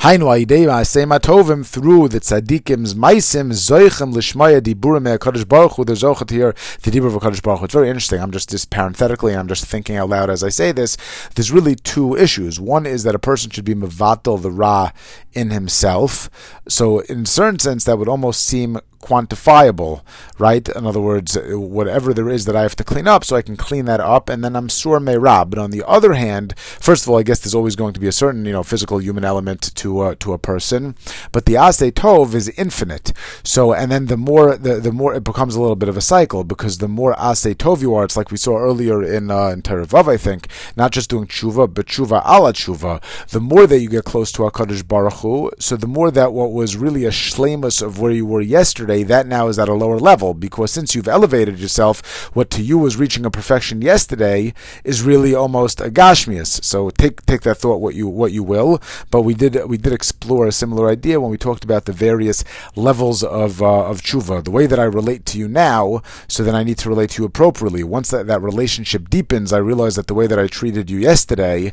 [0.00, 5.84] Hainu aidei ma'asei through the tzaddikim's maisim zoichem lishmaya diburim me'akadosh baruch hu.
[5.84, 7.64] There's zochet here the dibur of Hakadosh baruch hu.
[7.66, 8.20] It's very interesting.
[8.20, 9.34] I'm just just parenthetically.
[9.34, 10.96] I'm just thinking out loud as I say this.
[11.34, 12.58] There's really two issues.
[12.58, 14.92] One is that a person should be mevatel the ra
[15.32, 16.30] in himself.
[16.68, 20.02] So in a certain sense, that would almost seem quantifiable,
[20.38, 20.68] right?
[20.68, 23.56] In other words, whatever there is that I have to clean up, so I can
[23.56, 25.50] clean that up, and then I'm sur meirab.
[25.50, 28.06] But on the other hand, first of all, I guess there's always going to be
[28.06, 30.94] a certain, you know, physical human element to uh, to a person,
[31.32, 33.12] but the ase tov is infinite.
[33.42, 36.02] So, and then the more the, the more it becomes a little bit of a
[36.02, 39.48] cycle because the more ase tov you are, it's like we saw earlier in uh,
[39.48, 43.00] in Torah Vav, I think, not just doing tshuva, but tshuva ala tshuva.
[43.28, 46.52] The more that you get close to Hakadosh Baruch Hu, so the more that what
[46.52, 49.74] was really a shlemus of where you were yesterday yesterday, that now is at a
[49.74, 54.52] lower level because since you've elevated yourself, what to you was reaching a perfection yesterday
[54.84, 56.62] is really almost a gashmias.
[56.64, 58.80] So take take that thought what you what you will.
[59.10, 62.44] But we did we did explore a similar idea when we talked about the various
[62.76, 66.54] levels of uh, of tshuva, the way that I relate to you now, so then
[66.54, 67.84] I need to relate to you appropriately.
[67.84, 71.72] Once that, that relationship deepens, I realize that the way that I treated you yesterday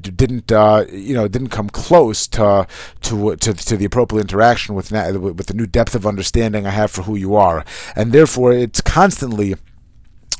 [0.00, 2.66] didn't uh, you know didn't come close to
[3.02, 6.70] to to, to the appropriate interaction with with the new depth of understanding understanding I
[6.70, 9.54] have for who you are, and therefore it's constantly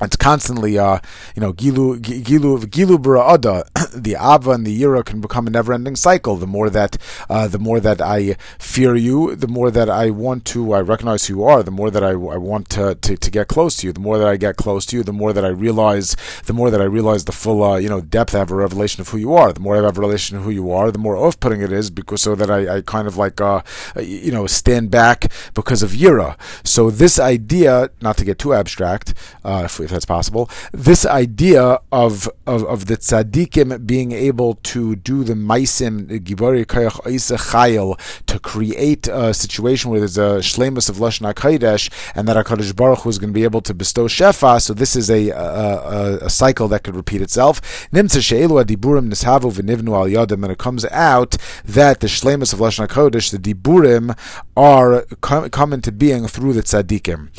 [0.00, 0.98] it's constantly, uh,
[1.34, 3.64] you know, gilu gilu gilu bara'ada.
[3.90, 6.36] The ava and the yira can become a never-ending cycle.
[6.36, 6.96] The more that,
[7.28, 11.26] uh, the more that I fear you, the more that I want to, I recognize
[11.26, 11.62] who you are.
[11.64, 13.92] The more that I, I want to, to, to get close to you.
[13.92, 16.70] The more that I get close to you, the more that I realize, the more
[16.70, 18.34] that I realize the full, uh, you know, depth.
[18.34, 19.52] I have a revelation of who you are.
[19.52, 21.90] The more I have a revelation of who you are, the more off-putting it is
[21.90, 23.62] because so that I, I kind of like, uh,
[24.00, 26.36] you know, stand back because of yira.
[26.64, 30.48] So this idea, not to get too abstract, uh, if, if that's possible.
[30.72, 37.98] This idea of of, of the tzaddikim being able to do the maisim gibori chayil
[38.26, 43.06] to create a situation where there's a shlemus of lashon hakodesh, and that Hakadosh Baruch
[43.06, 44.60] is going to be able to bestow shefa.
[44.60, 47.60] So this is a a, a cycle that could repeat itself.
[47.90, 52.60] Nimtza she'elu adiburim nishavu v'nivnu al yadim, and it comes out that the shlemus of
[52.60, 54.16] lashon hakodesh, the diburim,
[54.56, 57.30] are come, come into being through the tzaddikim.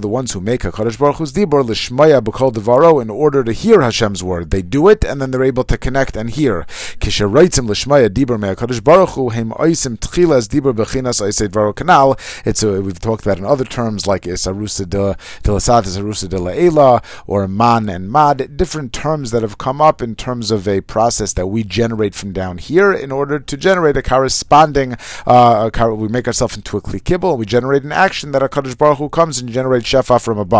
[0.00, 3.80] The ones who make HaKadosh Baruch Hu's Dibur, Lishmaya B'kol Devaro, in order to hear
[3.80, 4.50] Hashem's word.
[4.50, 6.64] They do it, and then they're able to connect and hear.
[7.00, 12.18] Kisharaitzim Lishmaya Dibur Me HaKadosh Baruch Hu, Hem Oisim Tchilas Dibur Bechinas Oisei Devaro Kanal.
[12.46, 16.36] It's a, we've talked about in other terms, like Isarusa de, de Lasat, Isarusa de
[16.36, 20.80] La'ela, or Man and Mad, different terms that have come up in terms of a
[20.80, 24.96] process that we generate from down here in order to generate a corresponding,
[25.26, 28.42] uh, a, we make ourselves into a kli kibble, and we generate an action that
[28.42, 30.59] HaKadosh Baruch Hu comes and generates shefa from above.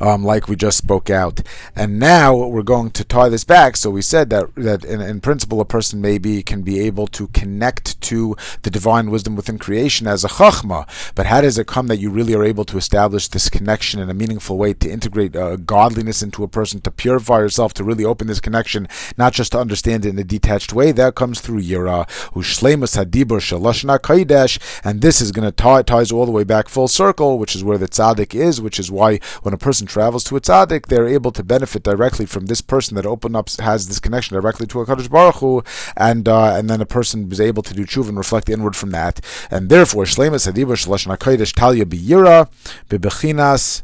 [0.00, 1.42] um, like we just spoke out.
[1.74, 3.76] And now we're going to tie this back.
[3.76, 7.28] So we said that that in, in principle, a person maybe can be able to
[7.28, 10.86] connect to the divine wisdom within creation as a chachma.
[11.14, 14.10] But how does it come that you really are able to establish this connection in
[14.10, 18.04] a meaningful way to integrate uh, godliness into a person, to purify yourself, to really
[18.04, 20.92] open this connection, not just to understand it in a detached way?
[20.92, 26.12] That comes through Yira, Ushlemus Hadibur Shalashna Kaidesh, and this is going to tie ties
[26.12, 29.18] all the way back full circle, which is where the tzaddik is, which is why
[29.42, 32.94] when a person travels to a tzaddik, they're able to benefit directly from this person
[32.96, 35.62] that open up has this connection directly to a Kaddish Baruch Hu,
[35.96, 38.90] and uh, and then a person is able to do tshuva and reflect inward from
[38.90, 39.20] that,
[39.50, 42.48] and therefore Shlemus Hadibur Shalashna Kaidesh Talia Biyira
[42.88, 43.82] Bebechinas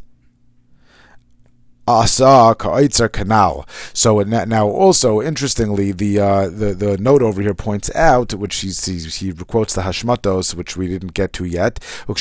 [1.87, 3.67] asa ka'itzer canal.
[3.93, 8.71] So now, also interestingly, the uh, the the note over here points out, which he
[8.71, 11.79] he, he quotes the Hashmatos, which we didn't get to yet.
[12.09, 12.15] In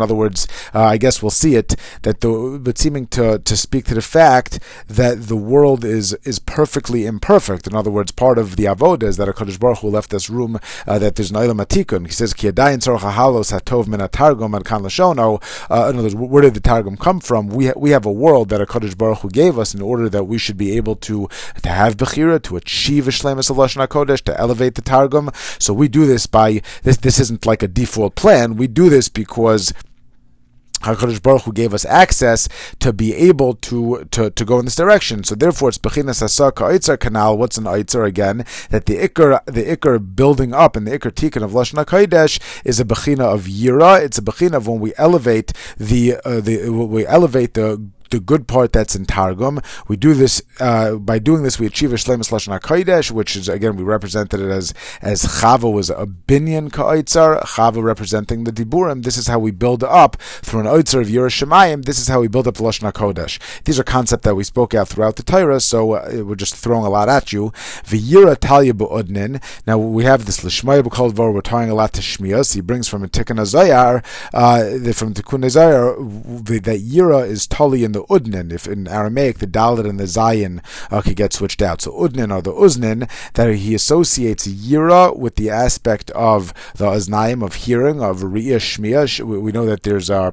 [0.00, 3.86] other words, uh, I guess we'll see it that the but seeming to to speak
[3.86, 7.66] to the fact that the world is is perfectly imperfect.
[7.66, 10.28] In other words, part of the avodah is that a Kodesh Baruch Hu left us
[10.28, 12.06] room uh, that there's an atikun.
[12.06, 14.86] He says ki halos hatov and kan.
[14.86, 15.38] Uh,
[15.90, 18.48] in other words, where did the targum come from, we ha- we have a world
[18.48, 21.28] that a Kaddish Baruch Hu gave us in order that we should be able to
[21.62, 25.30] to have bechira, to achieve Ishlemus of Lashon Kodesh, to elevate the Targum.
[25.60, 26.96] So we do this by this.
[26.96, 28.56] This isn't like a default plan.
[28.56, 29.72] We do this because
[30.80, 32.48] HaKadosh Baruch Hu gave us access
[32.80, 35.24] to be able to, to, to go in this direction.
[35.24, 37.36] So therefore, it's Bechinas Asa Ka'itzer Canal.
[37.36, 38.44] What's an Eitzer again?
[38.70, 42.78] That the Iker, the Iker building up and the Iker Tikkun of Lashon HaKodesh is
[42.78, 44.02] a Bechina of Yira.
[44.02, 48.46] It's a Bechina of when we elevate the, uh, the, we elevate the the good
[48.46, 49.60] part that's in Targum.
[49.88, 51.58] We do this uh, by doing this.
[51.58, 55.72] We achieve a shlemus lashon hakodesh, which is again we represented it as as chava
[55.72, 59.04] was a binyan ka'otzar, chava representing the diburim.
[59.04, 61.84] This is how we build up through an oitzar of Yiras Shamayim.
[61.84, 63.38] This is how we build up the lashon hakodesh.
[63.64, 66.84] These are concepts that we spoke out throughout the Torah, so uh, we're just throwing
[66.84, 67.50] a lot at you.
[67.84, 69.42] V'yira talya bu'udnin.
[69.66, 71.32] Now we have this lishmaya dvar.
[71.32, 72.54] We're tying a lot to shmias.
[72.54, 74.02] He brings from a Tikkunei Zohar,
[74.32, 78.52] uh, from Tikkunei Zohar that yira is tali in the udnin.
[78.52, 82.34] If in Aramaic the dalit and the zayin uh, could get switched out, so udnin
[82.34, 88.00] or the uznin that he associates yira with the aspect of the aznaim of hearing
[88.02, 89.02] of riya shmiya.
[89.20, 90.32] We know that there's a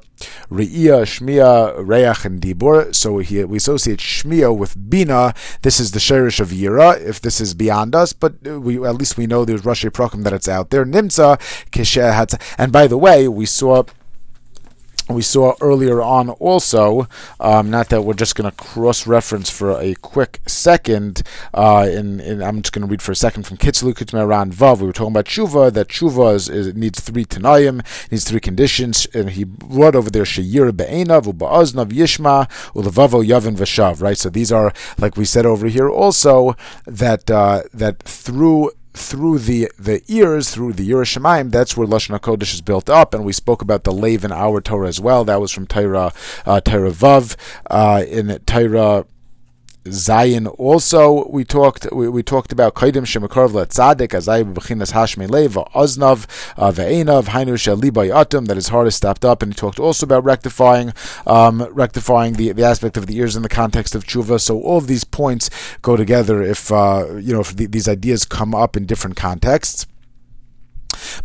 [0.50, 1.54] riya shmiya
[1.92, 2.94] reach and dibur.
[2.94, 5.34] So he, we associate shmiya with bina.
[5.62, 7.00] This is the shirish of yira.
[7.00, 10.34] If this is beyond us, but we at least we know there's Rashi Prokim that
[10.34, 10.86] it's out there.
[10.86, 11.40] Nimsa
[11.72, 13.84] kishe And by the way, we saw
[15.10, 17.08] we saw earlier on also,
[17.40, 21.24] um, not that we're just going to cross reference for a quick second,
[21.54, 24.80] uh, in, I'm just going to read for a second from Kitzlu Kitmeran Vav.
[24.80, 29.06] We were talking about Tshuva, that Tshuva is, is, needs three Tanayim, needs three conditions,
[29.14, 34.18] and he brought over there Shayir Be'enav, Uba'aznav Yishma, Ulevavo Yavin Vashav, right?
[34.18, 39.72] So these are, like we said over here also, that, uh, that through through the,
[39.78, 43.14] the ears, through the Yerushalayim, that's where Lashon HaKodesh is built up.
[43.14, 45.26] And we spoke about the Lev in our Torah as well.
[45.26, 46.14] That was from Torah,
[46.46, 47.36] uh, Torah Vav.
[47.70, 49.06] Uh, in Torah
[49.86, 55.64] Zayin also we talked we, we talked about Kaidim Shemakarav Tzadik Azai B'chinas Hashmei Leva
[55.76, 56.26] Oznav
[56.58, 60.06] uh, Ve'enav Hainu Shalibai Atum that his heart is stopped up and he talked also
[60.06, 60.94] about rectifying
[61.28, 64.40] um, rectifying the, the aspect of the ears in the context of tshuva.
[64.40, 65.50] So all of these points
[65.82, 69.86] go together if uh, you know if the, these ideas come up in different contexts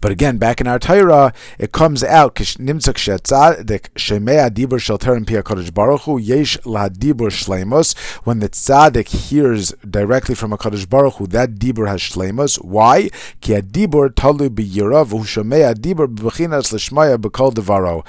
[0.01, 6.19] but again, back in our Torah, it comes out nimtzak shetzadik shemei adibur shel Hu
[6.19, 7.97] shleimus.
[8.25, 12.63] When the tzaddik hears directly from a Kadosh Baruch Hu, that dibur has shleimus.
[12.65, 13.11] Why?
[13.41, 18.05] Ki adibur talu biyira v'hu shemei b'chinas l'shmaya b'kol devaro.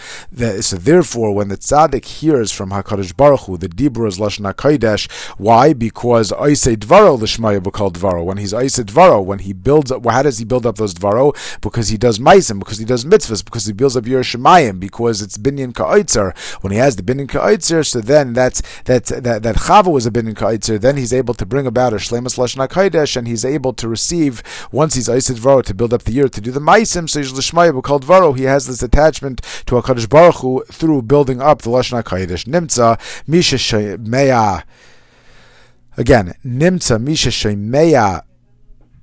[0.63, 5.09] So therefore, when the tzaddik hears from Hakadosh Baruch Hu, the dibur is lashon hakodesh.
[5.37, 5.73] Why?
[5.73, 8.23] Because oisei dvaro l'shmaya b'kol devaro.
[8.23, 10.93] When he's oisei dvaro, when he builds up, well, how does he build up those
[10.93, 11.33] dvaro?
[11.61, 15.21] Because he does meisim, because he does mitzvahs, because he builds up Yiras Shamayim, because
[15.21, 16.35] it's binyan ka'itzer.
[16.61, 20.11] When he has the binyan ka'itzer, so then that's that that that chava was a
[20.11, 20.79] binyan ka'itzer.
[20.79, 24.43] Then he's able to bring about a shlemus lashon hakodesh, and he's able to receive
[24.71, 27.09] once he's isid varo to build up the year to do the meisim.
[27.09, 28.33] So he's Yishleishmaya called varo.
[28.33, 32.45] He has this attachment to Hakadosh Baruch Hu through building up the lashon hakodesh.
[32.45, 34.63] Nimtza misha shemeya.
[35.97, 38.23] Again, nimtza misha shemeya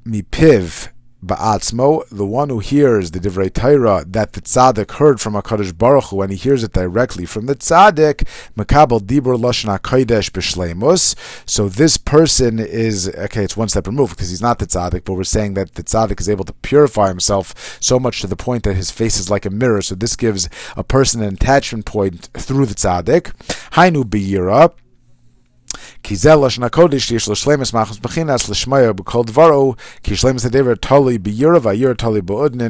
[0.06, 0.88] mipiv
[1.26, 6.04] ba'atzmo, the one who hears the divrei Torah that the tzaddik heard from Hakadosh Baruch
[6.04, 11.14] Hu, and he hears it directly from the tzaddik, makabel dibur lashon hakodesh b'shleimus.
[11.44, 13.44] So this person is okay.
[13.44, 16.20] It's one step removed because he's not the tzaddik, but we're saying that the tzaddik
[16.20, 19.44] is able to purify himself so much to the point that his face is like
[19.44, 19.82] a mirror.
[19.82, 23.32] So this gives a person an attachment point through the tzaddik.
[23.72, 24.72] Hainu biyira.
[26.02, 26.40] Kizel
[27.76, 28.46] Machos Bechinas
[29.26, 29.76] Dvaro
[31.96, 32.22] Tali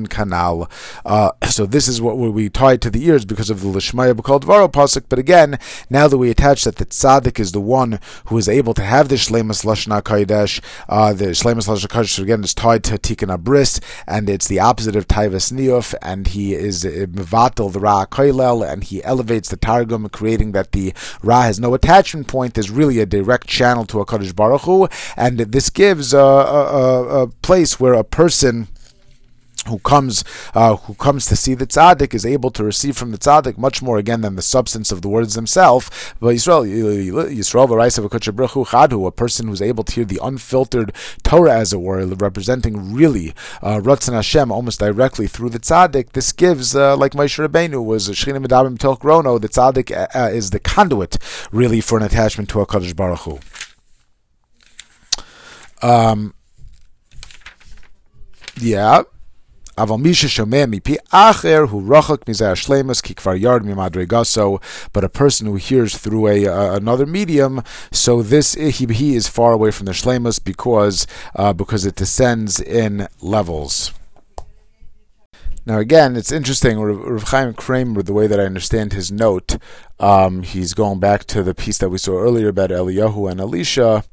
[0.09, 0.71] Kanal
[1.05, 4.41] uh, So this is what we tie to the ears because of the Lashmaya B'Kol
[4.41, 5.59] Dvaro Pasuk but again
[5.91, 9.09] now that we attach that the Tzaddik is the one who is able to have
[9.09, 10.61] the Shlemis Lashon Kodesh.
[10.89, 14.97] uh, the Shlemis Lashon Kodesh again is tied to Tikkun Abris and it's the opposite
[14.97, 19.57] of Taivas Niyuf and he is uh, Mevatel the Ra HaKoilel and he elevates the
[19.57, 20.93] Targum creating that the
[21.23, 24.89] Ra has no attachment point Is really a direct channel to a Kaddish Baruch Hu,
[25.17, 28.69] and this gives a, a, a place where a person
[29.69, 33.19] who comes uh, who comes to see the tzaddik is able to receive from the
[33.19, 35.91] tzaddik much more again than the substance of the words themselves.
[36.21, 37.69] But Yisrael, Yisrael,
[38.67, 40.93] Chadu, a person who's able to hear the unfiltered
[41.23, 46.13] Torah, as it were, representing really uh, Ratzon Hashem almost directly through the tzaddik.
[46.13, 50.51] This gives, uh, like Moshe Rabbeinu was Shechina Medabim Tilk Rono, the tzaddik uh, is
[50.51, 51.19] the conduit
[51.51, 53.39] really for an attachment to a Kaddish Baruch Hu.
[55.83, 56.35] Um,
[58.59, 59.03] yeah.
[64.93, 67.63] But a person who hears through a uh, another medium,
[67.93, 72.61] so this he, he is far away from the shlemus because uh, because it descends
[72.61, 73.93] in levels.
[75.67, 76.79] Now, again, it's interesting.
[76.79, 79.57] Rav Chaim Kramer, the way that I understand his note,
[79.99, 84.05] um, he's going back to the piece that we saw earlier about Eliyahu and Elisha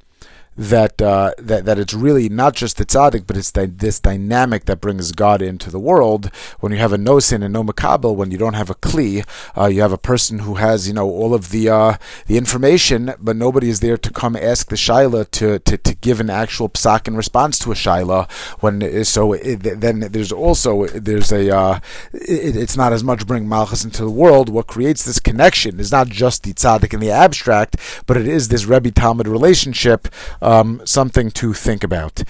[0.56, 4.66] that uh, that that it's really not just the tzaddik, but it's the, this dynamic
[4.66, 6.30] that brings God into the world.
[6.60, 9.26] When you have a no sin and no makabel, when you don't have a kli,
[9.58, 11.98] uh, you have a person who has you know all of the uh,
[12.28, 16.20] the information, but nobody is there to come ask the shaila to, to, to give
[16.20, 18.30] an actual psak in response to a shaila.
[18.62, 21.80] When so it, then there's also there's a uh,
[22.14, 24.50] it, it's not as much bring malchus into the world.
[24.50, 28.50] What creates this connection is not just the tzaddik in the abstract, but it is
[28.50, 30.08] this Rebbe Talmud relationship
[30.44, 32.24] um, something to think about.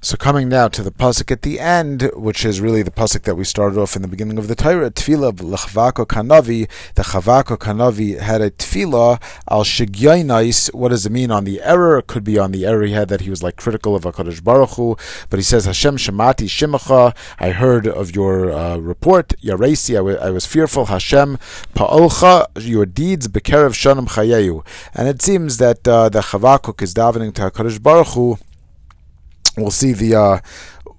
[0.00, 3.34] So coming now to the pasuk at the end, which is really the pasuk that
[3.34, 6.70] we started off in the beginning of the Torah, tefillah l'Chavakuk kanavi.
[6.94, 9.20] The Chavakuk kanavi had a tefillah
[9.50, 10.72] al shigyainais.
[10.72, 11.98] What does it mean on the error?
[11.98, 14.42] It could be on the error he had that he was like critical of Hakadosh
[14.42, 14.96] Baruch Hu,
[15.30, 17.16] but he says Hashem shemati shimacha.
[17.40, 19.94] I heard of your uh, report, yaresi.
[19.94, 20.86] I, w- I was fearful.
[20.86, 21.38] Hashem
[21.74, 24.64] pa'olcha your deeds bekerev shanam chayeyu.
[24.94, 28.38] And it seems that uh, the chavakuk is davening to Hakadosh Baruch Hu
[29.60, 30.40] we'll see the uh,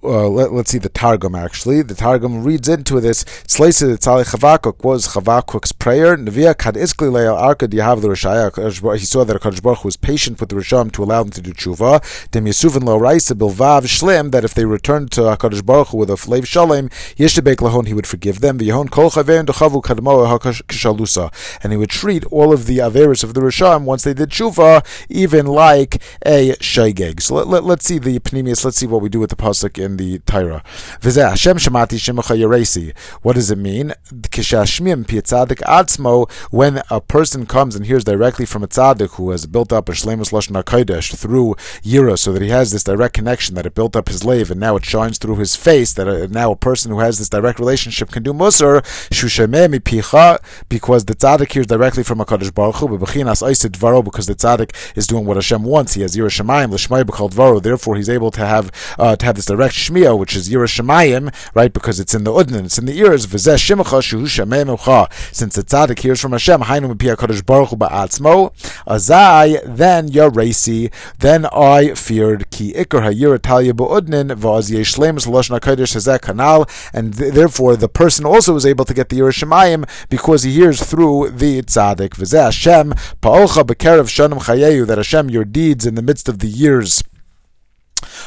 [0.02, 1.82] uh, let, us see the Targum actually.
[1.82, 3.24] The Targum reads into this.
[3.24, 6.16] Slaisa Tzali Chavakuk was Chavakuk's prayer.
[6.16, 8.98] Nevia Kad Iskli Leil Arkad Yahav the Rishaya.
[8.98, 11.52] He saw that Hakadosh Baruch was patient with the Risham to allow them to do
[11.52, 12.32] tshuva.
[12.32, 16.14] Dem Yesuvin Lo Raisa Bilvav Shlim that if they returned to Hakadosh Baruch with a
[16.14, 16.88] flav shalem,
[17.18, 18.58] Yeshebek Lahon he would forgive them.
[18.58, 23.34] V'Yehon Kol Chavein Dechavu Kadmo Kishalusa, and he would treat all of the averis of
[23.34, 27.22] the Risham once they did tshuva, even like a shaygeg.
[27.22, 28.64] So let, let, let's see the Pnimius.
[28.64, 30.64] Let's see what we do with the pasuk in in the Torah.
[31.02, 32.96] Hashem shemati shemecha.
[33.22, 33.94] What does it mean?
[34.12, 36.30] Kishashmim pietzadik atzmo.
[36.52, 39.94] When a person comes and hears directly from a tzaddik who has built up a
[39.94, 43.96] shlemus lashon hakodesh through yira, so that he has this direct connection that it built
[43.96, 45.94] up his lave, and now it shines through his face.
[45.94, 50.40] That uh, now a person who has this direct relationship can do musar shushemeh mipicha
[50.70, 52.90] because the tzaddik hears directly from a Hakadosh Baruch Hu.
[53.00, 55.94] Because the tzaddik is doing what Hashem wants.
[55.94, 57.62] He has yira shemayim l'shmay b'chol dvaro.
[57.62, 61.72] Therefore, he's able to have uh, to have this direct Which is Yiras Shamayim, right?
[61.72, 63.26] Because it's in the Udnin, it's in the ears.
[63.28, 65.12] V'zeh Shimacha Shuhu Shememucha.
[65.34, 68.54] Since the tzaddik hears from Hashem, Hainu Mipia Kodesh Baruch Ba'atzmo,
[68.86, 75.96] Azai, then Yaresi, then I feared Ki Ikar HaYir Talia Ba'udnin, V'az Yeshlemus Lashon HaKodesh
[75.96, 79.90] Hazeh Kanal, and th- therefore the person also is able to get the Yiras Shamayim
[80.10, 82.10] because he hears through the tzaddik.
[82.10, 86.48] V'zeh Hashem, Pa'olcha Bekerev Shanim Chayeyu, that Hashem, your deeds in the midst of the
[86.48, 87.04] years,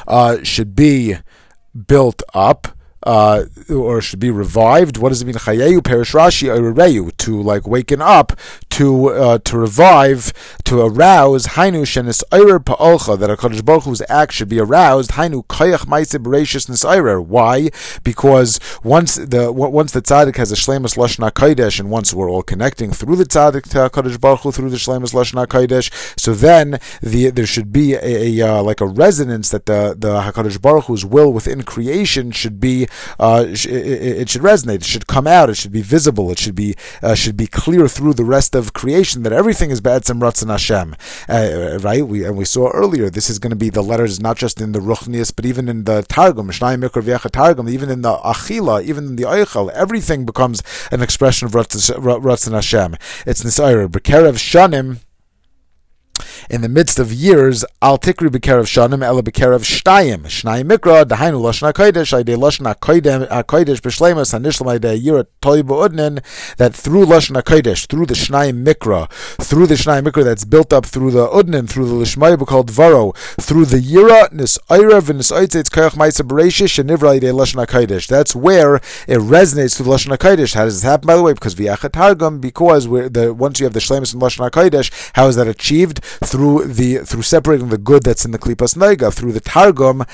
[0.07, 1.17] uh, should be
[1.75, 2.69] built up
[3.03, 4.97] uh, or should be revived.
[4.97, 5.35] What does it mean?
[5.35, 8.33] Chayeyu perish Rashi to like waken up,
[8.71, 10.33] to uh, to revive,
[10.65, 11.47] to arouse.
[11.49, 15.13] Hainu shenis oirer pa'olcha that Hakadosh Baruch Hu's act should be aroused.
[15.13, 17.23] Hainu koyach ma'aseh bereshis nisayrer.
[17.23, 17.71] Why?
[18.03, 22.43] Because once the once the tzaddik has a shlemus lashon hakodesh, and once we're all
[22.43, 26.79] connecting through the tzaddik to Hakadosh Baruch Hu through the shlemus lashon hakodesh, so then
[27.03, 30.85] the there should be a, a uh, like a resonance that the the Hakadosh Baruch
[30.85, 32.87] Hu's will within creation should be
[33.19, 34.77] uh, it, it, should resonate.
[34.77, 35.51] It should come out.
[35.51, 36.31] It should be visible.
[36.31, 39.81] It should be uh, should be clear through the rest of creation that everything is
[39.81, 40.97] Ba'etzem Ratzon Hashem.
[41.29, 42.07] Uh, right?
[42.07, 43.11] We and we saw earlier.
[43.11, 45.85] This is going to be the letters not just in the Ruchnius, but even in
[45.85, 49.71] the Targum, Mishnayim Mikra Targum, even in the Achila, even in the Eichel.
[49.71, 52.97] Everything becomes an expression of Ratzon Hashem.
[53.27, 53.89] It's Nisaira.
[53.89, 54.99] Bekerev Shanim
[56.53, 60.25] in the midst of years, al tikri b'kerev shanim ela b'kerev shtayim.
[60.25, 66.23] Shnayim mikra, dahainu lashon HaKodesh, aydei lashon HaKodesh b'shleimus, hanishlam aydei yira toy b'udnin,
[66.59, 69.11] that through lashon HaKodesh, through the Shnayim mikra,
[69.43, 73.13] through the Shnayim mikra that's built up through the udnin, through the lishmai called varo,
[73.41, 78.07] through the yira, nis ayra v'nis oitzitz koyach ma'isa b'reishish, shenivra aydei lashon HaKodesh.
[78.09, 80.55] That's where it resonates through lashon HaKodesh.
[80.55, 81.33] How does this happen, by the way?
[81.33, 85.37] Because v'yachat targum, because the, once you have the shleimus and lashon HaKodesh, how is
[85.37, 86.03] that achieved?
[86.33, 90.05] through the through separating the good that's in the klipas neiga through the targum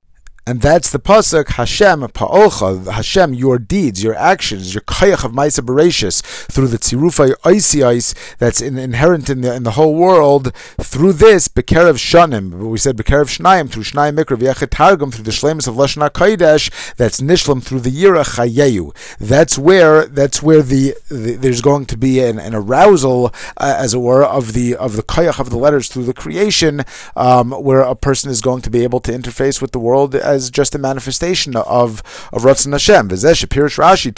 [0.48, 5.60] and that's the pasuk Hashem pa'olcha, Hashem, your deeds, your actions, your kayach of ma'isa
[5.60, 10.54] bereshis, through the tzirufay oisiais that's in, inherent in the in the whole world.
[10.80, 15.32] Through this bekerev shanim, we said bekerev shnayim through shnayim mikra v'yachet targum through the
[15.32, 18.96] shlemus of lashon kodesh that's nishlam through the yira chayeyu.
[19.18, 23.92] That's where that's where the, the there's going to be an, an arousal, uh, as
[23.92, 26.86] it were, of the of the kayach of the letters through the creation,
[27.16, 30.37] um, where a person is going to be able to interface with the world as
[30.38, 33.08] as just a manifestation of of Ratzon Hashem.
[33.08, 34.12] Rashi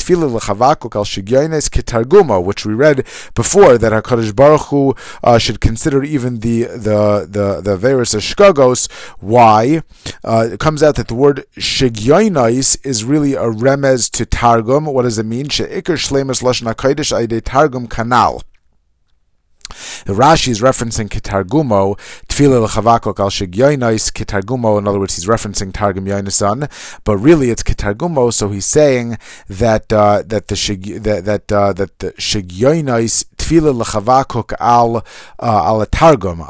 [2.25, 4.95] al which we read before that Hakadosh Baruch Hu
[5.25, 8.91] uh, should consider even the the the the various shkagos.
[9.19, 9.83] Why?
[10.25, 14.87] Uh, it comes out that the word shigyoinais is really a remez to Targum.
[14.87, 15.47] What does it mean?
[15.47, 18.43] Sheikar shlemas lashon hakodesh Targum kanal.
[20.05, 21.99] Rashi is referencing Kitargumo,
[22.29, 26.71] Tfila l'chavakok al shigyoinais Kitargumo, in other words, he's referencing Targum Yoinasan,
[27.05, 29.19] but really it's Kitargumo, so he's saying
[29.49, 35.03] that uh, that the shig, that that, uh, that the shigyoinais tefillah lechavakuk al uh,
[35.41, 36.45] al targum,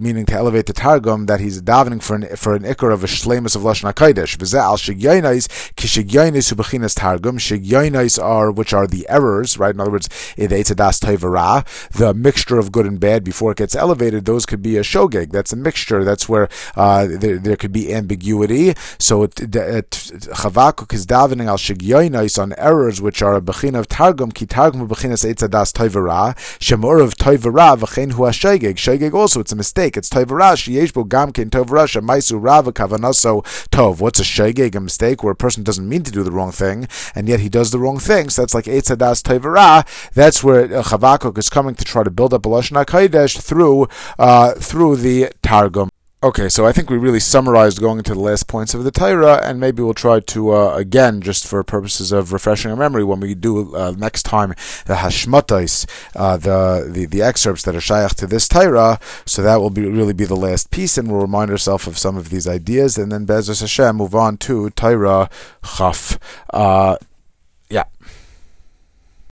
[0.00, 3.06] meaning to elevate the targum that he's davening for an for an ikar of a
[3.06, 4.36] shlemus of lashon hakodesh.
[4.36, 7.38] V'zeh al shigyoinais kishigyoinais ubechinas targum.
[7.38, 9.74] Shigyoinais are which are the errors, right?
[9.74, 13.74] In other words, the etzadas toivara, the mixture of good and bad before it gets
[13.74, 14.24] elevated.
[14.24, 15.30] Those could be a shogeg.
[15.30, 16.04] That's a mixture.
[16.04, 18.74] That's where uh, there, there could be ambiguity.
[18.98, 24.46] So Chavakuk is davening al shigyoinais on errors which are a bechin of targum ki
[24.46, 26.36] targum bechinas etzadas toivara.
[26.60, 28.76] Shemor of Toivara v'chein hu hashegeg.
[28.76, 29.96] Shegeg also, it's a mistake.
[29.96, 34.00] It's Toivara sheyeshbo gamkin Toivara shemaisu rava kavanaso tov.
[34.00, 34.74] What's a shegeg?
[34.74, 37.48] A mistake where a person doesn't mean to do the wrong thing, and yet he
[37.48, 38.30] does the wrong thing.
[38.30, 39.86] So that's like Eitzadas Toivara.
[40.12, 43.88] That's where uh, Chavakuk is coming to try to build up a Lashon HaKodesh through,
[44.18, 45.90] uh, through the Targum.
[46.22, 49.38] Okay, so I think we really summarized going into the last points of the Torah,
[49.44, 53.20] and maybe we'll try to uh, again, just for purposes of refreshing our memory, when
[53.20, 54.54] we do uh, next time
[54.86, 55.86] the Hashmatais,
[56.16, 58.98] uh, the, the the excerpts that are shaykh to this Torah.
[59.26, 62.16] So that will be really be the last piece, and we'll remind ourselves of some
[62.16, 65.28] of these ideas, and then Bezos Hashem move on to Torah
[65.76, 66.18] Chaf.
[66.50, 66.96] Uh,